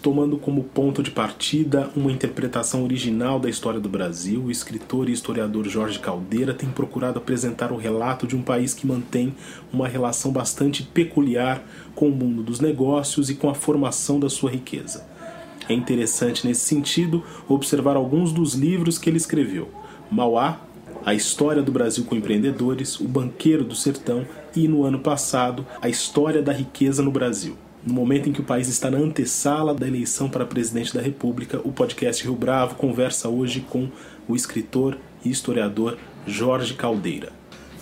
tomando 0.00 0.38
como 0.38 0.64
ponto 0.64 1.02
de 1.02 1.10
partida 1.10 1.90
uma 1.94 2.10
interpretação 2.10 2.82
original 2.82 3.38
da 3.38 3.50
história 3.50 3.78
do 3.78 3.88
Brasil, 3.88 4.44
o 4.44 4.50
escritor 4.50 5.08
e 5.08 5.12
historiador 5.12 5.68
Jorge 5.68 5.98
Caldeira 5.98 6.54
tem 6.54 6.70
procurado 6.70 7.18
apresentar 7.18 7.70
o 7.70 7.76
relato 7.76 8.26
de 8.26 8.34
um 8.34 8.42
país 8.42 8.72
que 8.72 8.86
mantém 8.86 9.34
uma 9.72 9.86
relação 9.86 10.32
bastante 10.32 10.82
peculiar 10.82 11.62
com 11.94 12.08
o 12.08 12.14
mundo 12.14 12.42
dos 12.42 12.60
negócios 12.60 13.28
e 13.28 13.34
com 13.34 13.48
a 13.48 13.54
formação 13.54 14.18
da 14.18 14.30
sua 14.30 14.50
riqueza. 14.50 15.06
É 15.68 15.74
interessante, 15.74 16.46
nesse 16.46 16.62
sentido, 16.62 17.22
observar 17.46 17.94
alguns 17.94 18.32
dos 18.32 18.54
livros 18.54 18.98
que 18.98 19.08
ele 19.08 19.18
escreveu: 19.18 19.68
Mauá, 20.10 20.60
A 21.04 21.14
História 21.14 21.62
do 21.62 21.70
Brasil 21.70 22.04
com 22.04 22.16
Empreendedores, 22.16 22.98
O 22.98 23.06
Banqueiro 23.06 23.64
do 23.64 23.76
Sertão 23.76 24.26
e, 24.56 24.66
no 24.66 24.84
ano 24.84 24.98
passado, 24.98 25.64
A 25.80 25.88
História 25.88 26.42
da 26.42 26.52
Riqueza 26.52 27.02
no 27.02 27.10
Brasil. 27.10 27.56
No 27.84 27.94
momento 27.94 28.28
em 28.28 28.32
que 28.32 28.40
o 28.40 28.44
país 28.44 28.68
está 28.68 28.90
na 28.90 28.98
antessala 28.98 29.74
da 29.74 29.86
eleição 29.88 30.28
para 30.28 30.44
presidente 30.44 30.92
da 30.92 31.00
República, 31.00 31.60
o 31.64 31.72
podcast 31.72 32.22
Rio 32.22 32.34
Bravo 32.34 32.74
conversa 32.74 33.28
hoje 33.28 33.64
com 33.70 33.88
o 34.28 34.36
escritor 34.36 34.98
e 35.24 35.30
historiador 35.30 35.96
Jorge 36.26 36.74
Caldeira. 36.74 37.32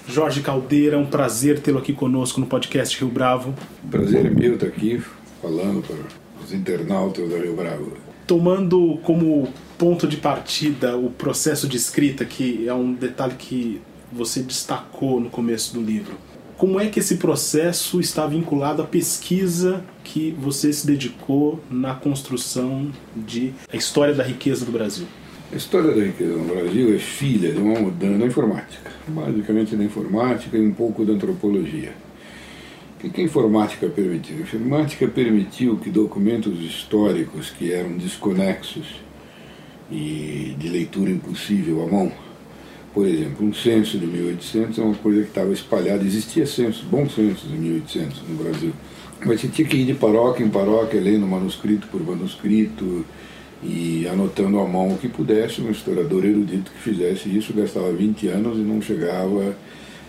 Jorge 0.07 0.41
Caldeira, 0.41 0.95
é 0.95 0.99
um 0.99 1.07
prazer 1.07 1.59
tê-lo 1.61 1.79
aqui 1.79 1.93
conosco 1.93 2.41
no 2.41 2.47
podcast 2.47 2.97
Rio 2.97 3.09
Bravo. 3.09 3.53
Prazer 3.91 4.27
é 4.27 4.31
meu 4.31 4.55
estar 4.55 4.69
aqui 4.69 5.03
falando 5.43 5.83
para 5.83 5.97
os 6.45 6.53
internautas 6.53 7.29
da 7.29 7.37
Rio 7.37 7.57
Bravo. 7.57 7.93
Tomando 8.25 8.99
como 9.03 9.53
ponto 9.77 10.07
de 10.07 10.17
partida 10.17 10.97
o 10.97 11.11
processo 11.11 11.67
de 11.67 11.77
escrita, 11.77 12.25
que 12.25 12.69
é 12.69 12.73
um 12.73 12.93
detalhe 12.93 13.35
que 13.37 13.83
você 14.13 14.43
destacou 14.43 15.21
no 15.21 15.29
começo 15.29 15.75
do 15.75 15.83
livro. 15.83 16.17
Como 16.59 16.81
é 16.81 16.89
que 16.89 16.99
esse 16.99 17.19
processo 17.19 18.01
está 18.01 18.27
vinculado 18.27 18.83
à 18.83 18.85
pesquisa 18.85 19.85
que 20.03 20.35
você 20.37 20.73
se 20.73 20.85
dedicou 20.85 21.61
na 21.71 21.95
construção 21.95 22.91
de 23.15 23.55
a 23.73 23.77
história 23.77 24.13
da 24.13 24.25
riqueza 24.25 24.65
do 24.65 24.73
Brasil? 24.73 25.07
A 25.53 25.57
história 25.57 25.95
da 25.95 26.03
riqueza 26.03 26.37
no 26.37 26.53
Brasil 26.53 26.97
é 26.97 26.99
filha 26.99 27.53
de 27.53 27.61
uma 27.61 27.79
mudança 27.79 28.19
na 28.19 28.27
informática, 28.27 28.91
basicamente 29.07 29.77
na 29.77 29.85
informática 29.85 30.59
e 30.59 30.67
um 30.67 30.73
pouco 30.73 31.05
da 31.05 31.13
antropologia. 31.13 31.93
O 32.97 33.09
que 33.09 33.21
a 33.21 33.25
informática 33.25 33.87
permitiu? 33.89 34.39
A 34.39 34.41
informática 34.41 35.07
permitiu 35.07 35.77
que 35.77 35.91
documentos 35.91 36.59
históricos 36.61 37.51
que 37.51 37.73
eram 37.73 37.97
desconexos 37.97 38.97
e 39.93 40.57
de 40.59 40.69
leitura 40.69 41.09
impossível 41.09 41.85
à 41.85 41.87
mão, 41.87 42.13
por 42.93 43.07
exemplo, 43.07 43.47
um 43.47 43.53
censo 43.53 43.99
de 43.99 44.07
1800 44.07 44.79
é 44.79 44.83
uma 44.83 44.95
coisa 44.95 45.23
que 45.23 45.29
estava 45.29 45.53
espalhada. 45.53 46.05
Existia 46.05 46.47
censo, 46.47 46.85
bons 46.87 47.15
censos 47.15 47.51
em 47.51 47.59
1800 47.59 48.23
no 48.29 48.43
Brasil. 48.43 48.73
Mas 49.25 49.41
você 49.41 49.49
tinha 49.49 49.67
que 49.67 49.77
ir 49.77 49.85
de 49.85 49.95
paróquia 49.95 50.45
em 50.45 50.49
paróquia, 50.49 51.01
lendo 51.01 51.27
manuscrito 51.27 51.87
por 51.89 52.03
manuscrito 52.03 53.05
e 53.63 54.07
anotando 54.09 54.61
à 54.61 54.67
mão 54.67 54.89
o 54.93 54.99
que 54.99 55.09
pudesse. 55.09 55.61
Um 55.61 55.71
historiador 55.71 56.25
erudito 56.25 56.71
que 56.71 56.79
fizesse 56.79 57.29
isso 57.29 57.53
gastava 57.53 57.93
20 57.93 58.29
anos 58.29 58.59
e 58.59 58.63
não 58.63 58.81
chegava 58.81 59.57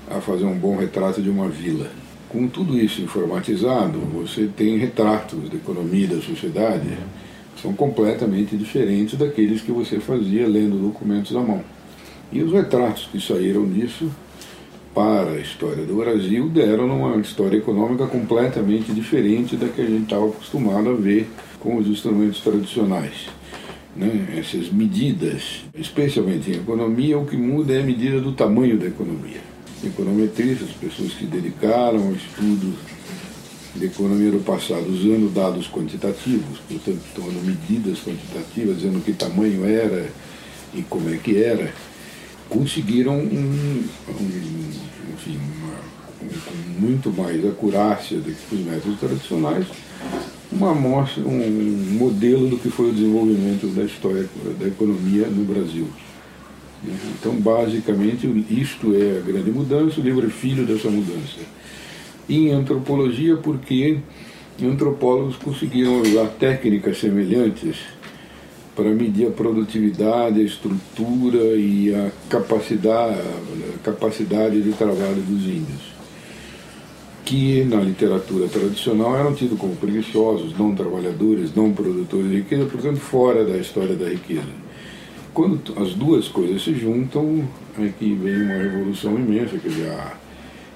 a 0.09 0.21
fazer 0.21 0.45
um 0.45 0.57
bom 0.57 0.77
retrato 0.77 1.21
de 1.21 1.29
uma 1.29 1.49
vila. 1.49 1.91
Com 2.29 2.47
tudo 2.47 2.77
isso 2.77 3.01
informatizado, 3.01 3.99
você 3.99 4.47
tem 4.55 4.77
retratos 4.77 5.49
da 5.49 5.55
economia 5.55 6.07
da 6.07 6.21
sociedade 6.21 6.97
que 7.55 7.61
são 7.61 7.73
completamente 7.73 8.55
diferentes 8.55 9.17
daqueles 9.17 9.61
que 9.61 9.71
você 9.71 9.99
fazia 9.99 10.47
lendo 10.47 10.79
documentos 10.79 11.35
à 11.35 11.41
mão. 11.41 11.63
E 12.31 12.41
os 12.41 12.51
retratos 12.51 13.07
que 13.11 13.19
saíram 13.19 13.67
disso 13.67 14.09
para 14.93 15.31
a 15.31 15.39
história 15.39 15.85
do 15.85 15.95
Brasil 15.95 16.47
deram 16.49 16.87
uma 16.87 17.17
história 17.17 17.57
econômica 17.57 18.05
completamente 18.05 18.91
diferente 18.91 19.55
da 19.55 19.67
que 19.67 19.81
a 19.81 19.85
gente 19.85 20.03
estava 20.03 20.27
acostumado 20.27 20.89
a 20.89 20.93
ver 20.93 21.27
com 21.59 21.77
os 21.77 21.87
instrumentos 21.87 22.41
tradicionais. 22.41 23.27
Né? 23.95 24.35
Essas 24.37 24.71
medidas, 24.71 25.63
especialmente 25.73 26.51
em 26.51 26.55
economia, 26.55 27.17
o 27.17 27.25
que 27.25 27.35
muda 27.35 27.73
é 27.73 27.81
a 27.81 27.83
medida 27.83 28.19
do 28.21 28.31
tamanho 28.31 28.77
da 28.77 28.87
economia. 28.87 29.41
Econometristas, 29.83 30.69
pessoas 30.71 31.13
que 31.13 31.25
dedicaram 31.25 32.07
ao 32.07 32.13
estudo 32.13 32.75
de 33.75 33.85
economia 33.85 34.31
do 34.31 34.39
passado 34.39 34.87
usando 34.89 35.33
dados 35.33 35.67
quantitativos, 35.67 36.59
portanto, 36.67 37.01
tomando 37.15 37.45
medidas 37.45 37.99
quantitativas, 37.99 38.77
dizendo 38.77 39.03
que 39.03 39.13
tamanho 39.13 39.65
era 39.65 40.09
e 40.73 40.81
como 40.83 41.09
é 41.09 41.17
que 41.17 41.41
era, 41.41 41.73
conseguiram 42.49 43.17
um, 43.17 43.83
um, 44.09 44.69
enfim, 45.13 45.39
uma, 45.57 45.75
com 46.41 46.81
muito 46.81 47.11
mais 47.11 47.45
acurácia 47.45 48.17
do 48.17 48.31
que 48.31 48.55
os 48.55 48.61
métodos 48.61 48.99
tradicionais, 48.99 49.65
uma 50.51 50.71
amostra, 50.71 51.23
um 51.23 51.97
modelo 51.97 52.47
do 52.47 52.57
que 52.57 52.69
foi 52.69 52.89
o 52.89 52.93
desenvolvimento 52.93 53.67
da 53.67 53.83
história 53.83 54.27
da 54.59 54.67
economia 54.67 55.27
no 55.27 55.45
Brasil. 55.45 55.87
Então, 56.83 57.35
basicamente, 57.35 58.25
isto 58.49 58.95
é 58.95 59.17
a 59.17 59.21
grande 59.21 59.51
mudança, 59.51 59.99
o 59.99 60.03
livro 60.03 60.25
é 60.25 60.29
filho 60.29 60.65
dessa 60.65 60.89
mudança. 60.89 61.39
em 62.27 62.51
antropologia, 62.51 63.37
porque 63.37 63.99
antropólogos 64.61 65.35
conseguiram 65.37 66.01
usar 66.01 66.27
técnicas 66.39 66.99
semelhantes 66.99 67.77
para 68.79 68.91
medir 68.91 69.27
a 69.27 69.31
produtividade, 69.31 70.39
a 70.39 70.43
estrutura 70.43 71.57
e 71.57 71.93
a 71.93 72.09
capacidade, 72.29 73.19
a 73.75 73.77
capacidade 73.83 74.61
de 74.61 74.71
trabalho 74.71 75.21
dos 75.27 75.43
índios, 75.43 75.81
que 77.25 77.65
na 77.65 77.81
literatura 77.81 78.47
tradicional 78.47 79.17
eram 79.17 79.35
tidos 79.35 79.59
como 79.59 79.75
preguiçosos, 79.75 80.57
não 80.57 80.73
trabalhadores, 80.73 81.53
não 81.53 81.73
produtores 81.73 82.29
de 82.29 82.37
riqueza, 82.37 82.65
portanto 82.67 82.99
fora 83.01 83.43
da 83.43 83.57
história 83.57 83.97
da 83.97 84.07
riqueza. 84.07 84.47
Quando 85.33 85.59
as 85.75 85.93
duas 85.93 86.29
coisas 86.29 86.63
se 86.63 86.73
juntam, 86.73 87.43
é 87.77 87.89
que 87.89 88.13
vem 88.13 88.43
uma 88.43 88.63
revolução 88.63 89.13
imensa, 89.15 89.57
quer 89.57 89.67
dizer, 89.67 89.89
a 89.89 90.13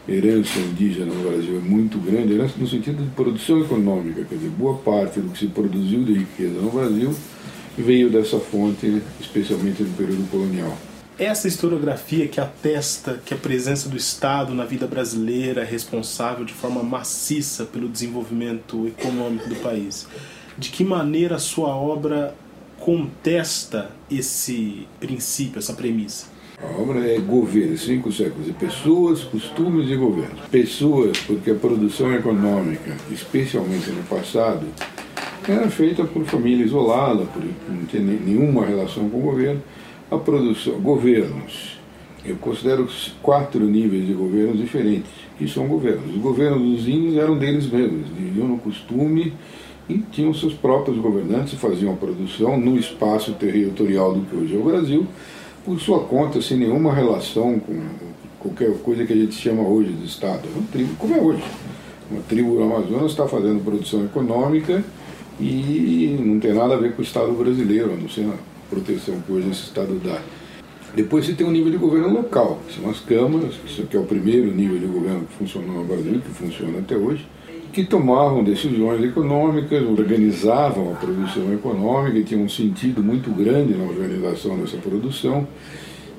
herança 0.10 0.60
indígena 0.60 1.06
no 1.06 1.30
Brasil 1.30 1.56
é 1.56 1.70
muito 1.70 1.98
grande, 2.00 2.34
herança 2.34 2.56
no 2.58 2.68
sentido 2.68 3.02
de 3.02 3.10
produção 3.12 3.62
econômica, 3.62 4.26
quer 4.26 4.36
dizer, 4.36 4.50
boa 4.50 4.76
parte 4.76 5.22
do 5.22 5.30
que 5.30 5.40
se 5.40 5.48
produziu 5.48 6.04
de 6.04 6.16
riqueza 6.16 6.60
no 6.60 6.70
Brasil 6.70 7.16
veio 7.78 8.10
dessa 8.10 8.40
fonte, 8.40 9.02
especialmente 9.20 9.84
no 9.84 9.94
período 9.94 10.30
colonial. 10.30 10.78
Essa 11.18 11.48
historiografia 11.48 12.28
que 12.28 12.40
atesta 12.40 13.22
que 13.24 13.34
a 13.34 13.38
presença 13.38 13.88
do 13.88 13.96
Estado 13.96 14.54
na 14.54 14.66
vida 14.66 14.88
brasileira 14.88 15.62
é 15.62 15.66
responsável 15.66 16.44
de 16.44 16.54
forma 16.54 16.82
maciça 16.82 17.66
pelo 17.66 17.88
desenvolvimento 17.88 18.88
econômico 18.88 19.48
do 19.48 19.56
país. 19.58 20.08
De 20.58 20.70
que 20.70 20.84
maneira 20.84 21.36
a 21.36 21.40
sua 21.40 21.76
obra 21.76 22.36
contesta 22.80 23.92
esse 24.10 24.88
princípio, 25.00 25.60
essa 25.60 25.74
premissa? 25.74 26.34
A 26.62 26.82
obra 26.82 27.00
é 27.08 27.20
governo, 27.20 27.78
cinco 27.78 28.12
séculos, 28.12 28.46
de 28.46 28.54
pessoas, 28.54 29.24
costumes 29.24 29.90
e 29.90 29.96
governos. 29.96 30.40
Pessoas, 30.50 31.18
porque 31.20 31.52
a 31.52 31.56
produção 31.56 32.14
econômica, 32.14 32.96
especialmente 33.12 33.90
no 33.92 34.04
passado, 34.04 34.66
era 35.52 35.70
feita 35.70 36.04
por 36.04 36.24
família 36.26 36.66
isolada, 36.66 37.26
por 37.26 37.44
não 37.70 37.86
ter 37.86 38.00
nenhuma 38.00 38.66
relação 38.66 39.10
com 39.10 39.18
o 39.18 39.22
governo. 39.22 39.62
A 40.10 40.18
produção, 40.18 40.74
governos, 40.80 41.78
eu 42.26 42.36
considero 42.38 42.88
quatro 43.22 43.60
níveis 43.66 44.08
de 44.08 44.14
governos 44.14 44.58
diferentes, 44.58 45.12
que 45.38 45.48
são 45.48 45.68
governos. 45.68 46.16
Os 46.16 46.22
governos 46.22 46.62
dos 46.62 46.88
índios 46.88 47.18
eram 47.18 47.38
deles 47.38 47.70
mesmos, 47.70 48.08
viviam 48.10 48.48
no 48.48 48.58
costume 48.58 49.34
e 49.90 49.98
tinham 49.98 50.34
seus 50.34 50.54
próprios 50.54 50.98
governantes, 50.98 51.54
faziam 51.56 51.94
a 51.94 51.98
produção 51.98 52.58
no 52.58 52.78
espaço 52.78 53.34
territorial 53.34 54.14
do 54.14 54.22
que 54.22 54.36
hoje 54.36 54.56
é 54.56 54.58
o 54.58 54.64
Brasil, 54.64 55.06
por 55.66 55.80
sua 55.80 56.02
conta, 56.02 56.42
sem 56.42 56.58
nenhuma 56.58 56.94
relação 56.94 57.60
com 57.60 57.82
qualquer 58.40 58.72
coisa 58.80 59.06
que 59.06 59.14
a 59.14 59.16
gente 59.16 59.36
chama 59.36 59.64
hoje 59.64 59.92
de 59.92 60.06
Estado. 60.06 60.48
É 60.48 60.58
uma 60.58 60.68
tribo 60.68 60.96
como 60.96 61.14
é 61.16 61.20
hoje. 61.20 61.44
Uma 62.10 62.22
tribo 62.22 62.56
do 62.56 62.64
Amazonas 62.64 63.12
está 63.12 63.28
fazendo 63.28 63.64
produção 63.64 64.06
econômica 64.06 64.84
e 65.44 66.18
não 66.20 66.40
tem 66.40 66.54
nada 66.54 66.76
a 66.76 66.78
ver 66.78 66.94
com 66.94 67.02
o 67.02 67.06
Estado 67.06 67.32
brasileiro, 67.34 67.94
a 67.94 67.96
não 67.96 68.10
ser 68.10 68.26
a 68.26 68.34
proteção 68.70 69.20
que 69.22 69.32
hoje 69.32 69.50
esse 69.50 69.64
Estado 69.64 70.00
dá. 70.04 70.20
Depois 70.96 71.26
você 71.26 71.34
tem 71.34 71.46
um 71.46 71.52
nível 71.52 71.72
de 71.72 71.78
governo 71.78 72.14
local, 72.14 72.60
que 72.68 72.80
são 72.80 72.90
as 72.90 73.00
câmaras, 73.00 73.56
que 73.90 73.98
é 73.98 74.00
o 74.00 74.04
primeiro 74.04 74.54
nível 74.54 74.78
de 74.78 74.86
governo 74.86 75.26
que 75.26 75.34
funcionou 75.34 75.78
no 75.78 75.86
Brasil, 75.86 76.22
que 76.22 76.30
funciona 76.30 76.80
até 76.80 76.96
hoje, 76.96 77.26
que 77.72 77.84
tomavam 77.84 78.44
decisões 78.44 79.04
econômicas, 79.04 79.82
organizavam 79.82 80.92
a 80.94 80.96
produção 80.96 81.52
econômica 81.52 82.20
e 82.20 82.24
tinham 82.24 82.44
um 82.44 82.50
sentido 82.50 83.02
muito 83.04 83.32
grande 83.32 83.74
na 83.74 83.86
organização 83.86 84.56
dessa 84.60 84.78
produção 84.78 85.48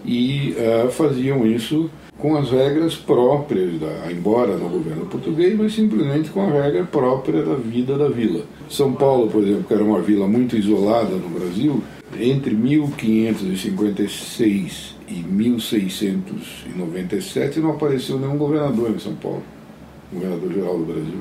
e 0.05 0.56
uh, 0.59 0.91
faziam 0.91 1.47
isso 1.47 1.88
com 2.19 2.37
as 2.37 2.50
regras 2.50 2.94
próprias, 2.94 3.81
da, 3.81 4.11
embora 4.11 4.56
no 4.56 4.69
governo 4.69 5.06
português, 5.06 5.58
mas 5.58 5.75
simplesmente 5.75 6.31
com 6.31 6.43
a 6.43 6.50
regra 6.50 6.84
própria 6.84 7.43
da 7.43 7.55
vida 7.55 7.99
da 7.99 8.08
vila. 8.08 8.44
São 8.69 8.93
Paulo, 8.93 9.28
por 9.28 9.43
exemplo, 9.43 9.64
que 9.64 9.75
era 9.75 9.82
uma 9.82 10.00
vila 10.00 10.28
muito 10.28 10.56
isolada 10.56 11.16
no 11.16 11.28
Brasil, 11.28 11.82
entre 12.19 12.55
1556 12.55 14.94
e 15.08 15.14
1697 15.14 17.58
não 17.61 17.72
apareceu 17.72 18.19
nenhum 18.19 18.38
governador 18.38 18.90
em 18.90 18.99
São 18.99 19.14
Paulo, 19.16 19.43
governador 20.12 20.52
geral 20.52 20.78
do 20.78 20.84
Brasil. 20.84 21.19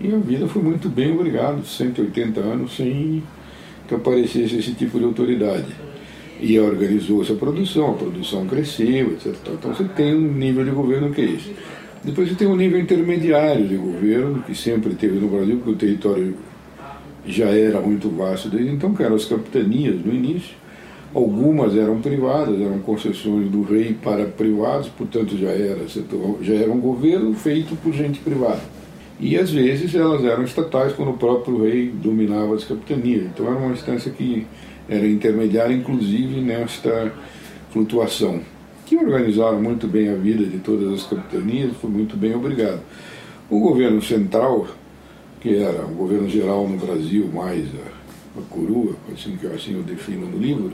E 0.00 0.14
a 0.14 0.18
vida 0.18 0.46
foi 0.46 0.62
muito 0.62 0.88
bem, 0.88 1.12
obrigado, 1.12 1.64
180 1.64 2.40
anos 2.40 2.76
sem 2.76 3.24
que 3.88 3.94
aparecesse 3.94 4.58
esse 4.58 4.72
tipo 4.72 4.98
de 4.98 5.04
autoridade 5.04 5.85
e 6.40 6.58
organizou 6.58 7.22
essa 7.22 7.34
produção, 7.34 7.90
a 7.90 7.94
produção 7.94 8.46
cresceu, 8.46 9.12
etc. 9.12 9.34
Então 9.52 9.74
você 9.74 9.84
tem 9.84 10.14
um 10.14 10.32
nível 10.32 10.64
de 10.64 10.70
governo 10.70 11.10
que 11.10 11.20
é 11.20 11.24
esse. 11.24 11.52
Depois 12.04 12.28
você 12.28 12.34
tem 12.34 12.46
um 12.46 12.56
nível 12.56 12.78
intermediário 12.78 13.66
de 13.66 13.76
governo, 13.76 14.42
que 14.42 14.54
sempre 14.54 14.94
teve 14.94 15.18
no 15.18 15.28
Brasil, 15.28 15.56
porque 15.56 15.70
o 15.70 15.76
território 15.76 16.34
já 17.26 17.46
era 17.46 17.80
muito 17.80 18.08
vasto 18.08 18.48
desde 18.48 18.70
então, 18.70 18.94
que 18.94 19.02
eram 19.02 19.16
as 19.16 19.24
capitanias 19.24 19.96
no 20.04 20.14
início. 20.14 20.54
Algumas 21.14 21.74
eram 21.76 22.00
privadas, 22.00 22.60
eram 22.60 22.78
concessões 22.80 23.50
do 23.50 23.62
rei 23.62 23.96
para 24.00 24.26
privados, 24.26 24.88
portanto 24.88 25.36
já 25.36 25.48
era, 25.48 25.80
já 26.42 26.54
era 26.54 26.70
um 26.70 26.80
governo 26.80 27.32
feito 27.34 27.74
por 27.76 27.92
gente 27.92 28.20
privada. 28.20 28.60
E 29.18 29.36
às 29.36 29.50
vezes 29.50 29.94
elas 29.94 30.22
eram 30.24 30.44
estatais 30.44 30.92
quando 30.92 31.12
o 31.12 31.16
próprio 31.16 31.62
rei 31.62 31.88
dominava 31.88 32.54
as 32.54 32.64
capitanias. 32.64 33.24
Então 33.24 33.46
era 33.46 33.56
uma 33.56 33.72
instância 33.72 34.10
que 34.10 34.46
era 34.88 35.06
intermediária, 35.06 35.74
inclusive 35.74 36.40
nesta 36.40 37.12
flutuação, 37.70 38.40
que 38.84 38.96
organizaram 38.96 39.60
muito 39.60 39.86
bem 39.88 40.08
a 40.08 40.14
vida 40.14 40.44
de 40.44 40.58
todas 40.58 40.92
as 40.92 41.06
capitanias, 41.06 41.76
foi 41.76 41.90
muito 41.90 42.16
bem 42.16 42.34
obrigado. 42.34 42.80
O 43.50 43.60
governo 43.60 44.00
central, 44.00 44.66
que 45.40 45.56
era 45.56 45.84
o 45.84 45.94
governo 45.94 46.28
geral 46.28 46.68
no 46.68 46.76
Brasil, 46.76 47.28
mais 47.32 47.64
a, 47.64 48.40
a 48.40 48.42
coroa, 48.48 48.94
assim 49.12 49.36
que 49.36 49.46
assim 49.46 49.74
eu 49.74 49.82
defino 49.82 50.26
no 50.26 50.38
livro, 50.38 50.72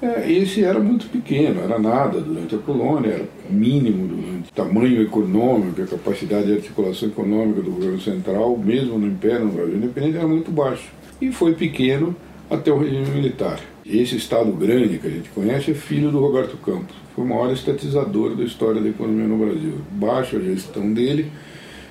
é, 0.00 0.30
esse 0.30 0.62
era 0.62 0.78
muito 0.78 1.08
pequeno, 1.08 1.60
era 1.62 1.78
nada 1.78 2.20
durante 2.20 2.54
a 2.54 2.58
colônia, 2.58 3.12
era 3.12 3.24
mínimo 3.48 4.06
durante 4.06 4.50
o 4.50 4.52
tamanho 4.52 5.02
econômico, 5.02 5.80
a 5.80 5.86
capacidade 5.86 6.46
de 6.46 6.52
articulação 6.52 7.08
econômica 7.08 7.62
do 7.62 7.70
governo 7.70 8.00
central, 8.00 8.56
mesmo 8.58 8.98
no 8.98 9.06
Império, 9.06 9.46
no 9.46 9.52
Brasil 9.52 9.76
Independente, 9.76 10.18
era 10.18 10.28
muito 10.28 10.50
baixo. 10.50 10.90
E 11.20 11.32
foi 11.32 11.54
pequeno 11.54 12.14
até 12.50 12.72
o 12.72 12.78
regime 12.78 13.06
militar. 13.06 13.60
Esse 13.84 14.16
Estado 14.16 14.50
grande 14.52 14.98
que 14.98 15.06
a 15.06 15.10
gente 15.10 15.28
conhece 15.30 15.70
é 15.70 15.74
filho 15.74 16.10
do 16.10 16.20
Roberto 16.20 16.56
Campos. 16.56 16.94
Foi 17.14 17.24
o 17.24 17.28
maior 17.28 17.52
estatizador 17.52 18.34
da 18.34 18.44
história 18.44 18.80
da 18.80 18.88
economia 18.88 19.26
no 19.26 19.38
Brasil. 19.38 19.74
Baixo 19.92 20.36
a 20.36 20.40
gestão 20.40 20.92
dele, 20.92 21.30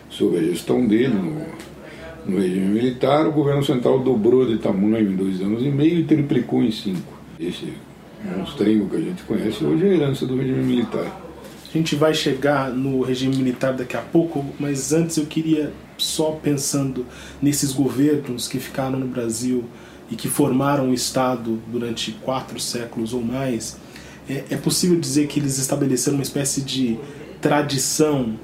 sob 0.09 0.37
a 0.37 0.41
gestão 0.41 0.85
dele 0.85 1.13
no, 1.13 1.45
no 2.25 2.41
regime 2.41 2.67
militar, 2.67 3.27
o 3.27 3.31
governo 3.31 3.63
central 3.63 3.99
dobrou 3.99 4.45
de 4.45 4.57
tamanho 4.57 5.11
em 5.11 5.15
dois 5.15 5.41
anos 5.41 5.63
e 5.63 5.69
meio 5.69 5.99
e 5.99 6.03
triplicou 6.03 6.63
em 6.63 6.71
cinco. 6.71 7.13
Esse 7.39 7.73
monstrengo 8.37 8.89
que 8.89 8.95
a 8.95 9.01
gente 9.01 9.23
conhece 9.23 9.63
hoje 9.63 9.85
é 9.85 9.89
a 9.89 9.93
herança 9.93 10.25
do 10.25 10.35
regime 10.35 10.63
militar. 10.63 11.21
A 11.69 11.77
gente 11.77 11.95
vai 11.95 12.13
chegar 12.13 12.71
no 12.71 13.01
regime 13.01 13.35
militar 13.35 13.73
daqui 13.73 13.97
a 13.97 14.01
pouco, 14.01 14.45
mas 14.59 14.93
antes 14.93 15.17
eu 15.17 15.25
queria, 15.25 15.73
só 15.97 16.31
pensando 16.31 17.05
nesses 17.41 17.71
governos 17.71 18.47
que 18.47 18.59
ficaram 18.59 18.97
no 18.99 19.07
Brasil 19.07 19.65
e 20.09 20.15
que 20.15 20.27
formaram 20.27 20.89
o 20.89 20.93
Estado 20.93 21.59
durante 21.67 22.11
quatro 22.11 22.59
séculos 22.59 23.13
ou 23.13 23.21
mais, 23.21 23.77
é, 24.29 24.43
é 24.51 24.57
possível 24.57 24.99
dizer 24.99 25.27
que 25.27 25.39
eles 25.39 25.57
estabeleceram 25.57 26.17
uma 26.17 26.23
espécie 26.23 26.61
de 26.61 26.97
tradição 27.41 28.35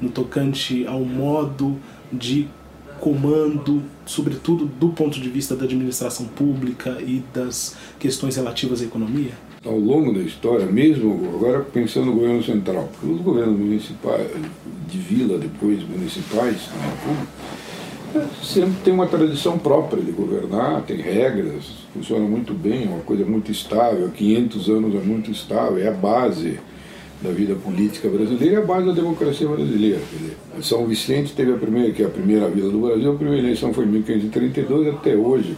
no 0.00 0.10
tocante 0.10 0.86
ao 0.86 1.00
modo 1.00 1.78
de 2.12 2.48
comando, 3.00 3.82
sobretudo 4.04 4.66
do 4.66 4.90
ponto 4.90 5.18
de 5.18 5.28
vista 5.28 5.56
da 5.56 5.64
administração 5.64 6.26
pública 6.26 6.98
e 7.00 7.22
das 7.32 7.74
questões 7.98 8.36
relativas 8.36 8.82
à 8.82 8.84
economia? 8.84 9.32
Ao 9.64 9.78
longo 9.78 10.12
da 10.12 10.20
história, 10.20 10.66
mesmo 10.66 11.30
agora 11.34 11.60
pensando 11.60 12.06
no 12.06 12.14
governo 12.14 12.42
central, 12.42 12.90
os 13.02 13.20
governos 13.20 13.58
municipais, 13.58 14.28
de 14.88 14.98
vila, 14.98 15.38
depois 15.38 15.82
municipais, 15.82 16.68
República, 16.72 17.28
sempre 18.42 18.74
tem 18.84 18.92
uma 18.92 19.06
tradição 19.06 19.58
própria 19.58 20.02
de 20.02 20.12
governar, 20.12 20.82
tem 20.82 20.96
regras, 20.96 21.86
funciona 21.94 22.24
muito 22.26 22.52
bem, 22.52 22.84
é 22.84 22.88
uma 22.88 23.00
coisa 23.00 23.24
muito 23.24 23.50
estável, 23.50 24.06
há 24.06 24.10
500 24.10 24.68
anos 24.68 24.94
é 24.94 24.98
muito 24.98 25.30
estável, 25.30 25.78
é 25.78 25.88
a 25.88 25.92
base 25.92 26.58
da 27.22 27.30
vida 27.30 27.54
política 27.54 28.08
brasileira 28.08 28.54
e 28.54 28.56
a 28.56 28.64
base 28.64 28.86
da 28.86 28.92
democracia 28.92 29.46
brasileira. 29.46 30.00
São 30.62 30.86
Vicente 30.86 31.34
teve 31.34 31.52
a 31.52 31.56
primeira, 31.56 31.92
que 31.92 32.02
é 32.02 32.06
a 32.06 32.10
primeira 32.10 32.48
vila 32.48 32.70
do 32.70 32.78
Brasil, 32.80 33.12
a 33.12 33.16
primeira 33.16 33.42
eleição 33.42 33.74
foi 33.74 33.84
em 33.84 33.88
1532, 33.88 34.94
até 34.94 35.14
hoje, 35.14 35.56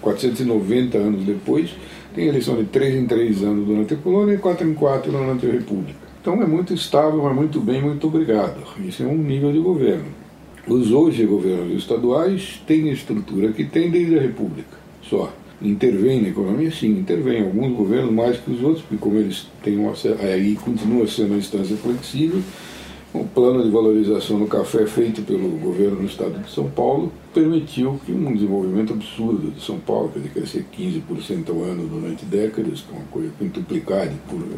490 0.00 0.98
anos 0.98 1.24
depois, 1.24 1.70
tem 2.14 2.26
eleição 2.26 2.56
de 2.56 2.64
3 2.64 2.96
em 2.96 3.06
3 3.06 3.42
anos 3.44 3.66
durante 3.66 3.94
a 3.94 3.96
colônia 3.96 4.34
e 4.34 4.38
4 4.38 4.68
em 4.68 4.74
4 4.74 5.12
durante 5.12 5.46
a 5.46 5.50
república. 5.50 6.00
Então 6.20 6.40
é 6.42 6.46
muito 6.46 6.74
estável, 6.74 7.26
é 7.28 7.32
muito 7.32 7.60
bem, 7.60 7.80
muito 7.80 8.06
obrigado. 8.06 8.62
Isso 8.84 9.02
é 9.02 9.06
um 9.06 9.16
nível 9.16 9.52
de 9.52 9.58
governo. 9.58 10.21
Os 10.66 10.92
hoje 10.92 11.26
governos 11.26 11.76
estaduais 11.76 12.62
têm 12.66 12.88
a 12.88 12.92
estrutura 12.92 13.52
que 13.52 13.64
tem 13.64 13.90
desde 13.90 14.16
a 14.16 14.22
República, 14.22 14.76
só. 15.02 15.32
Intervém 15.60 16.22
na 16.22 16.28
economia? 16.28 16.70
Sim, 16.70 16.98
intervém. 16.98 17.42
Alguns 17.42 17.76
governos 17.76 18.12
mais 18.12 18.36
que 18.36 18.50
os 18.50 18.62
outros, 18.62 18.82
porque 18.82 18.96
como 18.96 19.18
eles 19.18 19.46
têm 19.62 19.78
uma, 19.78 19.92
aí 20.20 20.56
continua 20.56 21.06
sendo 21.06 21.28
uma 21.28 21.38
instância 21.38 21.76
flexível, 21.76 22.42
o 23.14 23.24
plano 23.24 23.62
de 23.62 23.70
valorização 23.70 24.38
do 24.38 24.46
café 24.46 24.86
feito 24.86 25.22
pelo 25.22 25.48
governo 25.58 25.96
do 25.96 26.06
estado 26.06 26.42
de 26.42 26.50
São 26.50 26.70
Paulo 26.70 27.12
permitiu 27.34 28.00
que 28.06 28.12
um 28.12 28.32
desenvolvimento 28.32 28.92
absurdo 28.92 29.50
de 29.50 29.60
São 29.60 29.78
Paulo, 29.78 30.10
dizer, 30.14 30.30
crescer 30.30 30.64
15% 30.76 31.50
ao 31.50 31.62
ano 31.62 31.86
durante 31.86 32.24
décadas, 32.24 32.80
que 32.80 32.94
é 32.94 32.96
uma 32.96 33.06
coisa 33.06 33.30
quintuplicada 33.38 34.12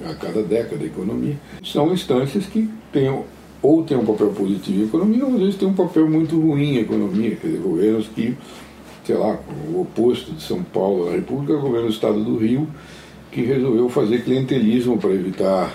a 0.08 0.14
cada 0.14 0.42
década 0.42 0.84
a 0.84 0.86
economia, 0.86 1.36
são 1.64 1.92
instâncias 1.92 2.46
que 2.46 2.68
têm 2.92 3.08
ou 3.64 3.82
tem 3.82 3.96
um 3.96 4.04
papel 4.04 4.28
positivo 4.28 4.82
em 4.82 4.84
economia, 4.84 5.24
ou 5.24 5.32
às 5.32 5.40
vezes 5.40 5.56
tem 5.56 5.66
um 5.66 5.72
papel 5.72 6.06
muito 6.06 6.38
ruim 6.38 6.74
em 6.74 6.78
economia, 6.80 7.34
quer 7.34 7.46
dizer, 7.46 7.62
governos 7.62 8.06
que, 8.08 8.36
sei 9.06 9.16
lá, 9.16 9.38
o 9.72 9.80
oposto 9.80 10.32
de 10.32 10.42
São 10.42 10.62
Paulo 10.62 11.06
na 11.06 11.12
República, 11.12 11.54
o 11.54 11.62
governo 11.62 11.86
do 11.86 11.92
Estado 11.94 12.22
do 12.22 12.36
Rio, 12.36 12.68
que 13.32 13.40
resolveu 13.40 13.88
fazer 13.88 14.22
clientelismo 14.22 14.98
para 14.98 15.12
evitar 15.12 15.72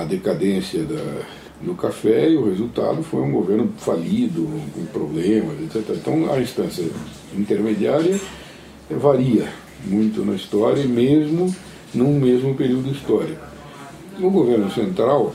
a 0.00 0.04
decadência 0.04 0.82
da, 0.84 1.20
do 1.60 1.74
café 1.74 2.30
e 2.30 2.36
o 2.38 2.48
resultado 2.48 3.02
foi 3.02 3.20
um 3.20 3.30
governo 3.30 3.70
falido, 3.76 4.48
com 4.74 4.86
problemas, 4.86 5.60
etc. 5.60 5.96
Então 5.96 6.32
a 6.32 6.40
instância 6.40 6.86
intermediária 7.36 8.18
varia 8.90 9.46
muito 9.84 10.24
na 10.24 10.32
história, 10.32 10.82
mesmo 10.86 11.54
num 11.92 12.18
mesmo 12.18 12.54
período 12.54 12.90
histórico. 12.90 13.46
No 14.18 14.30
governo 14.30 14.70
central, 14.70 15.34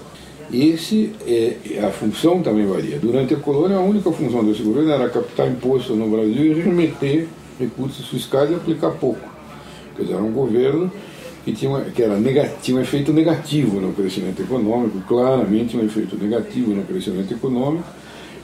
esse 0.54 1.12
é, 1.26 1.84
a 1.84 1.90
função 1.90 2.42
também 2.44 2.66
varia. 2.68 3.00
Durante 3.00 3.34
a 3.34 3.38
colônia, 3.38 3.78
a 3.78 3.82
única 3.82 4.12
função 4.12 4.46
desse 4.46 4.62
governo 4.62 4.92
era 4.92 5.10
captar 5.10 5.48
imposto 5.48 5.96
no 5.96 6.08
Brasil 6.08 6.46
e 6.46 6.54
remeter 6.54 7.28
recursos 7.60 8.08
fiscais 8.08 8.52
e 8.52 8.54
aplicar 8.54 8.92
pouco. 8.92 9.28
Quer 9.96 10.04
dizer, 10.04 10.14
era 10.14 10.24
um 10.24 10.32
governo 10.32 10.92
que 11.44 11.52
tinha, 11.52 11.82
que 11.94 12.02
era 12.02 12.18
negativo, 12.18 12.78
um 12.78 12.82
efeito 12.82 13.12
negativo 13.12 13.82
no 13.82 13.94
crescimento 13.94 14.42
econômico, 14.42 15.02
claramente 15.08 15.76
um 15.76 15.84
efeito 15.84 16.16
negativo 16.16 16.74
no 16.74 16.84
crescimento 16.84 17.34
econômico, 17.34 17.86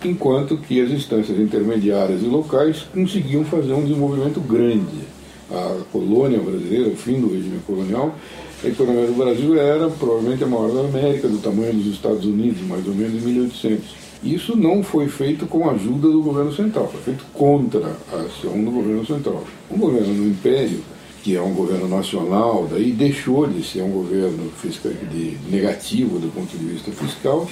enquanto 0.03 0.57
que 0.57 0.81
as 0.81 0.91
instâncias 0.91 1.39
intermediárias 1.39 2.21
e 2.21 2.25
locais 2.25 2.87
conseguiam 2.93 3.43
fazer 3.43 3.73
um 3.73 3.83
desenvolvimento 3.83 4.39
grande. 4.39 5.07
A 5.51 5.81
colônia 5.91 6.39
brasileira, 6.39 6.89
o 6.89 6.95
fim 6.95 7.19
do 7.19 7.27
regime 7.33 7.59
colonial, 7.65 8.15
a 8.63 8.67
economia 8.67 9.07
do 9.07 9.13
Brasil 9.13 9.57
era 9.57 9.89
provavelmente 9.89 10.43
a 10.43 10.47
maior 10.47 10.69
da 10.69 10.81
América, 10.81 11.29
do 11.29 11.37
tamanho 11.37 11.73
dos 11.73 11.87
Estados 11.93 12.25
Unidos, 12.25 12.61
mais 12.63 12.85
ou 12.85 12.93
menos 12.93 13.23
em 13.23 13.27
1800. 13.27 13.95
Isso 14.21 14.57
não 14.57 14.83
foi 14.83 15.07
feito 15.07 15.45
com 15.45 15.69
a 15.69 15.71
ajuda 15.71 16.09
do 16.09 16.21
governo 16.21 16.53
central, 16.53 16.89
foi 16.89 17.01
feito 17.01 17.23
contra 17.33 17.95
a 18.11 18.15
ação 18.17 18.61
do 18.61 18.69
governo 18.69 19.05
central. 19.05 19.45
O 19.69 19.77
governo 19.77 20.13
do 20.13 20.27
Império, 20.27 20.81
que 21.23 21.37
é 21.37 21.41
um 21.41 21.53
governo 21.53 21.87
nacional, 21.87 22.67
daí 22.69 22.91
deixou 22.91 23.47
de 23.47 23.63
ser 23.63 23.81
um 23.81 23.91
governo 23.91 24.51
fiscal, 24.61 24.91
de, 25.09 25.37
negativo 25.49 26.19
do 26.19 26.27
ponto 26.27 26.57
de 26.57 26.65
vista 26.65 26.91
fiscal 26.91 27.49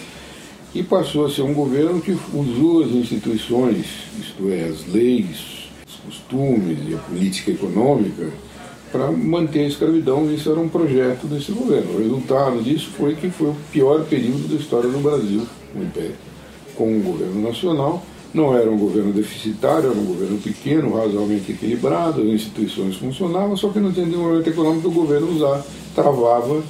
e 0.76 0.84
passou 0.84 1.26
a 1.26 1.30
ser 1.30 1.44
um 1.44 1.54
governo 1.54 2.02
que 2.02 2.18
usou 2.34 2.84
as 2.84 2.92
instituições, 2.92 3.86
isto 4.20 4.50
é, 4.52 4.66
as 4.66 4.86
leis, 4.92 5.70
os 5.88 5.96
costumes 6.06 6.80
e 6.90 6.94
a 6.94 6.98
política 6.98 7.52
econômica 7.52 8.30
para 8.92 9.12
manter 9.12 9.62
a 9.62 9.68
escravidão. 9.68 10.32
Isso 10.32 10.50
era 10.50 10.60
um 10.60 10.70
projeto 10.70 11.28
desse 11.28 11.52
governo. 11.52 11.96
O 11.96 12.00
resultado 12.00 12.62
disso 12.62 12.90
foi 12.98 13.16
que 13.16 13.30
foi 13.30 13.50
o 13.50 13.56
pior 13.72 14.04
período 14.06 14.48
da 14.48 14.56
história 14.56 14.90
do 14.90 15.00
Brasil, 15.00 15.46
o 15.76 15.82
Império. 15.82 16.16
com 16.76 16.96
o 16.96 17.02
governo 17.02 17.42
nacional. 17.42 18.04
Não 18.34 18.56
era 18.56 18.70
um 18.70 18.78
governo 18.78 19.12
deficitário, 19.14 19.90
era 19.90 20.00
um 20.00 20.06
governo 20.06 20.38
pequeno, 20.38 20.94
razoavelmente 20.94 21.52
equilibrado, 21.52 22.22
as 22.22 22.28
instituições 22.28 22.96
funcionavam, 22.98 23.56
só 23.58 23.70
que 23.70 23.80
não 23.80 23.92
tinha 23.92 24.06
desenvolvimento 24.06 24.48
econômico 24.48 24.90
o 24.90 24.92
governo 24.92 25.32
usava, 25.32 25.66
travava 25.96 26.62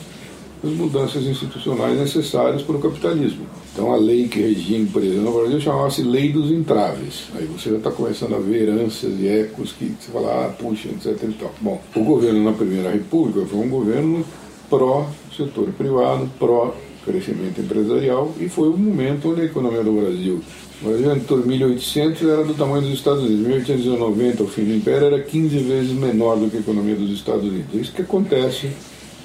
as 0.64 0.72
mudanças 0.72 1.24
institucionais 1.24 2.00
necessárias 2.00 2.62
para 2.62 2.76
o 2.76 2.80
capitalismo. 2.80 3.46
Então 3.74 3.94
a 3.94 3.98
lei 3.98 4.28
que 4.28 4.40
regia 4.40 4.78
a 4.78 4.82
empresa 4.82 5.22
no 5.22 5.32
Brasil 5.32 5.62
chamava-se 5.62 6.02
Lei 6.02 6.32
dos 6.32 6.52
Entraves. 6.52 7.28
Aí 7.36 7.46
você 7.46 7.70
já 7.70 7.78
está 7.78 7.92
começando 7.92 8.36
a 8.36 8.40
ver 8.40 8.64
heranças 8.64 9.14
e 9.20 9.28
ecos 9.28 9.72
que 9.72 9.94
você 10.00 10.12
fala, 10.12 10.46
ah, 10.46 10.50
puxa, 10.50 10.90
etc. 10.90 11.22
E 11.24 11.34
tal. 11.34 11.54
Bom, 11.62 11.82
o 11.96 12.04
governo 12.04 12.44
na 12.44 12.54
Primeira 12.54 12.90
República 12.90 13.46
foi 13.46 13.60
um 13.60 13.70
governo 13.70 14.26
pró-setor 14.70 15.70
privado, 15.78 16.30
pró-crescimento 16.40 17.62
empresarial 17.62 18.34
e 18.40 18.50
foi 18.50 18.70
o 18.70 18.78
momento 18.78 19.32
onde 19.32 19.42
a 19.42 19.46
economia 19.46 19.84
do 19.84 19.92
Brasil 19.92 20.42
o 20.80 20.90
Brasil, 20.90 21.16
em 21.16 21.20
torno 21.22 21.44
de 21.44 21.50
1800, 21.50 22.22
era 22.22 22.44
do 22.44 22.54
tamanho 22.54 22.84
dos 22.84 22.94
Estados 22.94 23.24
Unidos. 23.24 23.40
Em 23.40 23.48
1890, 23.48 24.44
o 24.44 24.48
fim 24.48 24.64
do 24.64 24.76
Império, 24.76 25.08
era 25.08 25.20
15 25.20 25.58
vezes 25.58 25.92
menor 25.92 26.38
do 26.38 26.52
que 26.52 26.58
a 26.58 26.60
economia 26.60 26.96
dos 26.96 27.12
Estados 27.12 27.46
Unidos. 27.46 27.74
É 27.74 27.78
isso 27.78 27.92
que 27.92 28.04
acontece 28.04 28.70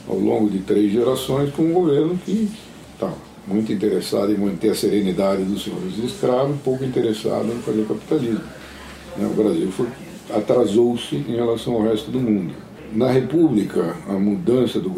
ao 0.09 0.19
longo 0.19 0.49
de 0.49 0.59
três 0.61 0.93
gerações 0.93 1.53
com 1.53 1.63
um 1.63 1.73
governo 1.73 2.19
que 2.25 2.51
estava 2.95 3.17
muito 3.47 3.73
interessado 3.73 4.33
em 4.33 4.37
manter 4.37 4.71
a 4.71 4.75
serenidade 4.75 5.43
dos 5.43 5.65
senhores 5.65 5.95
de 5.95 6.07
escravo 6.07 6.55
e 6.55 6.59
pouco 6.59 6.85
interessado 6.85 7.53
em 7.53 7.59
fazer 7.63 7.87
capitalismo. 7.87 8.45
Né, 9.17 9.27
o 9.27 9.35
Brasil 9.35 9.71
atrasou-se 10.35 11.17
em 11.17 11.37
relação 11.37 11.75
ao 11.75 11.83
resto 11.83 12.11
do 12.11 12.21
mundo. 12.21 12.55
Na 12.93 13.11
República, 13.11 13.97
a 14.09 14.13
mudança 14.13 14.79
do, 14.79 14.91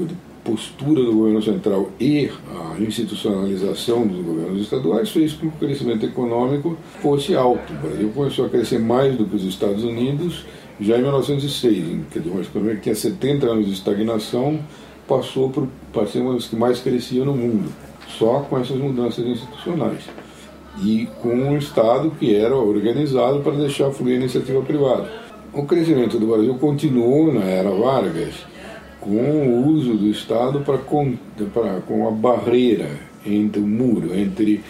postura 0.45 1.03
do 1.03 1.13
governo 1.13 1.43
central 1.43 1.91
e 1.99 2.31
a 2.51 2.81
institucionalização 2.81 4.07
dos 4.07 4.23
governos 4.23 4.61
estaduais 4.61 5.11
fez 5.11 5.33
com 5.33 5.51
que 5.51 5.57
o 5.57 5.59
crescimento 5.59 6.05
econômico 6.05 6.77
fosse 7.01 7.35
alto. 7.35 7.73
O 7.73 7.77
Brasil 7.77 8.13
começou 8.15 8.47
a 8.47 8.49
crescer 8.51 8.79
mais 8.79 9.17
do 9.17 9.25
que 9.25 9.37
os 9.37 9.45
Estados 9.45 9.83
Unidos 9.83 10.45
já 10.81 10.99
em 10.99 11.03
1906, 11.03 12.01
quer 12.13 12.19
dizer, 12.19 12.31
uma 12.31 12.43
economia 12.43 12.75
que 12.75 12.83
tinha 12.83 12.95
70 12.95 13.47
anos 13.47 13.67
de 13.67 13.73
estagnação 13.73 14.59
passou 15.07 15.51
por, 15.51 15.69
para 15.93 16.07
ser 16.07 16.21
uma 16.21 16.35
das 16.35 16.47
que 16.47 16.57
mais 16.57 16.81
crescia 16.81 17.25
no 17.25 17.35
mundo, 17.35 17.71
só 18.19 18.41
com 18.41 18.59
essas 18.59 18.77
mudanças 18.77 19.25
institucionais. 19.25 20.05
E 20.83 21.09
com 21.23 21.29
um 21.29 21.57
Estado 21.57 22.11
que 22.19 22.35
era 22.35 22.57
organizado 22.57 23.41
para 23.41 23.53
deixar 23.53 23.91
fluir 23.91 24.17
a 24.17 24.21
iniciativa 24.21 24.61
privada. 24.63 25.09
O 25.53 25.65
crescimento 25.65 26.19
do 26.19 26.27
Brasil 26.27 26.55
continuou 26.57 27.33
na 27.33 27.45
era 27.45 27.71
Vargas, 27.71 28.35
com 29.01 29.11
o 29.11 29.69
uso 29.69 29.95
do 29.95 30.09
Estado 30.09 30.61
para 30.61 30.79
com, 30.79 31.15
para, 31.53 31.81
com 31.83 32.09
a 32.09 32.11
barreira 32.11 32.89
entre 33.25 33.61
o 33.61 33.67
muro 33.67 34.15
entre 34.15 34.63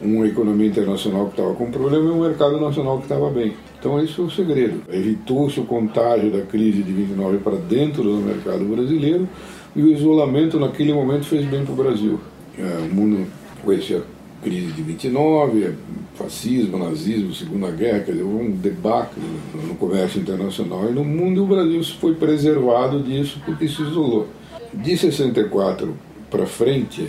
uma 0.00 0.26
economia 0.26 0.66
internacional 0.66 1.26
que 1.26 1.32
estava 1.32 1.54
com 1.54 1.70
problema 1.70 2.08
e 2.08 2.10
um 2.10 2.20
mercado 2.22 2.60
nacional 2.60 2.98
que 2.98 3.04
estava 3.04 3.30
bem. 3.30 3.54
Então 3.78 4.02
esse 4.02 4.14
foi 4.14 4.24
o 4.24 4.30
segredo. 4.30 4.82
Evitou-se 4.92 5.60
o 5.60 5.64
contágio 5.64 6.30
da 6.30 6.42
crise 6.42 6.82
de 6.82 6.92
29 6.92 7.38
para 7.38 7.56
dentro 7.56 8.02
do 8.02 8.16
mercado 8.16 8.64
brasileiro 8.64 9.28
e 9.74 9.82
o 9.82 9.90
isolamento 9.90 10.58
naquele 10.58 10.92
momento 10.92 11.24
fez 11.24 11.44
bem 11.46 11.64
para 11.64 11.72
o 11.72 11.76
Brasil. 11.76 12.20
É, 12.58 12.78
o 12.78 12.94
mundo 12.94 13.26
conhecia 13.64 14.02
crise 14.42 14.72
de 14.72 14.82
29, 14.82 15.74
fascismo, 16.14 16.76
nazismo, 16.76 17.32
Segunda 17.32 17.70
Guerra, 17.70 18.00
quer 18.00 18.12
dizer, 18.12 18.24
um 18.24 18.50
debacle 18.50 19.22
no 19.66 19.74
comércio 19.76 20.20
internacional 20.20 20.90
e 20.90 20.92
no 20.92 21.04
mundo, 21.04 21.38
e 21.38 21.40
o 21.40 21.46
Brasil 21.46 21.82
foi 22.00 22.14
preservado 22.14 23.02
disso 23.02 23.40
porque 23.44 23.68
se 23.68 23.82
isolou. 23.82 24.28
De 24.74 24.96
64 24.96 25.96
para 26.28 26.46
frente, 26.46 27.08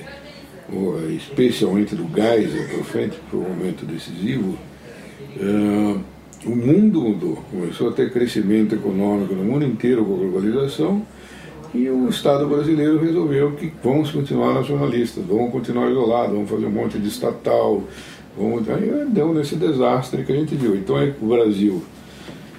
especialmente 1.16 1.96
do 1.96 2.08
Geisel 2.14 2.68
para 2.68 2.84
frente, 2.84 3.18
foi 3.30 3.40
um 3.40 3.50
momento 3.50 3.86
decisivo, 3.86 4.58
uh, 5.38 6.00
o 6.46 6.56
mundo 6.56 7.02
mudou, 7.02 7.44
começou 7.50 7.90
a 7.90 7.94
ter 7.94 8.12
crescimento 8.12 8.76
econômico 8.76 9.34
no 9.34 9.44
mundo 9.44 9.66
inteiro 9.66 10.04
com 10.04 10.14
a 10.14 10.18
globalização, 10.18 11.06
e 11.74 11.90
o 11.90 12.08
Estado 12.08 12.48
brasileiro 12.48 13.00
resolveu 13.00 13.52
que 13.54 13.74
vamos 13.84 14.12
continuar 14.12 14.54
nacionalistas, 14.54 15.24
vamos 15.26 15.52
continuar 15.52 15.90
isolados, 15.90 16.34
vamos 16.36 16.50
fazer 16.50 16.68
um 16.68 16.72
monte 16.72 17.00
de 17.00 17.08
estatal. 17.08 17.84
Vamos... 18.38 18.70
Aí 18.70 19.06
deu 19.10 19.34
nesse 19.34 19.56
desastre 19.56 20.24
que 20.24 20.32
a 20.32 20.36
gente 20.36 20.54
viu. 20.56 20.76
Então 20.76 21.00
é 21.00 21.12
o 21.20 21.26
Brasil, 21.26 21.84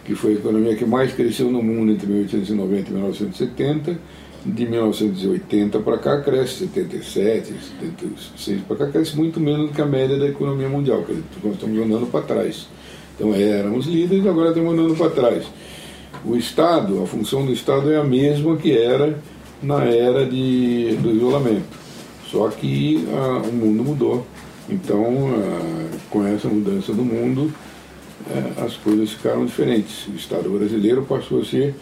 que 0.04 0.16
foi 0.16 0.32
a 0.32 0.34
economia 0.34 0.74
que 0.74 0.84
mais 0.84 1.12
cresceu 1.12 1.48
no 1.48 1.62
mundo 1.62 1.92
entre 1.92 2.08
1890 2.08 2.90
e 2.90 2.92
1970, 2.92 3.98
de 4.44 4.66
1980 4.66 5.78
para 5.78 5.96
cá 5.96 6.20
cresce 6.20 6.66
77, 6.66 7.54
76 7.80 8.60
para 8.62 8.76
cá 8.76 8.86
cresce 8.88 9.16
muito 9.16 9.40
menos 9.40 9.68
do 9.68 9.74
que 9.74 9.80
a 9.80 9.86
média 9.86 10.18
da 10.18 10.26
economia 10.26 10.68
mundial, 10.68 11.02
que 11.02 11.14
nós 11.42 11.54
estamos 11.54 11.78
andando 11.78 12.10
para 12.10 12.20
trás. 12.22 12.66
Então 13.14 13.32
éramos 13.32 13.86
líderes, 13.86 14.26
agora 14.26 14.48
estamos 14.48 14.72
andando 14.72 14.96
para 14.96 15.10
trás 15.10 15.46
o 16.24 16.36
Estado, 16.36 17.02
a 17.02 17.06
função 17.06 17.44
do 17.44 17.52
Estado 17.52 17.92
é 17.92 17.96
a 17.96 18.04
mesma 18.04 18.56
que 18.56 18.76
era 18.76 19.18
na 19.62 19.84
era 19.84 20.26
de, 20.26 20.96
do 21.00 21.10
isolamento. 21.10 21.84
Só 22.30 22.48
que 22.48 23.06
ah, 23.12 23.42
o 23.46 23.52
mundo 23.52 23.84
mudou. 23.84 24.26
Então, 24.68 25.04
ah, 25.36 25.98
com 26.10 26.26
essa 26.26 26.48
mudança 26.48 26.92
do 26.92 27.04
mundo, 27.04 27.52
eh, 28.30 28.64
as 28.64 28.74
coisas 28.76 29.10
ficaram 29.10 29.44
diferentes. 29.44 30.06
O 30.08 30.14
Estado 30.16 30.48
brasileiro 30.50 31.02
passou 31.02 31.40
a 31.40 31.44
ser 31.44 31.74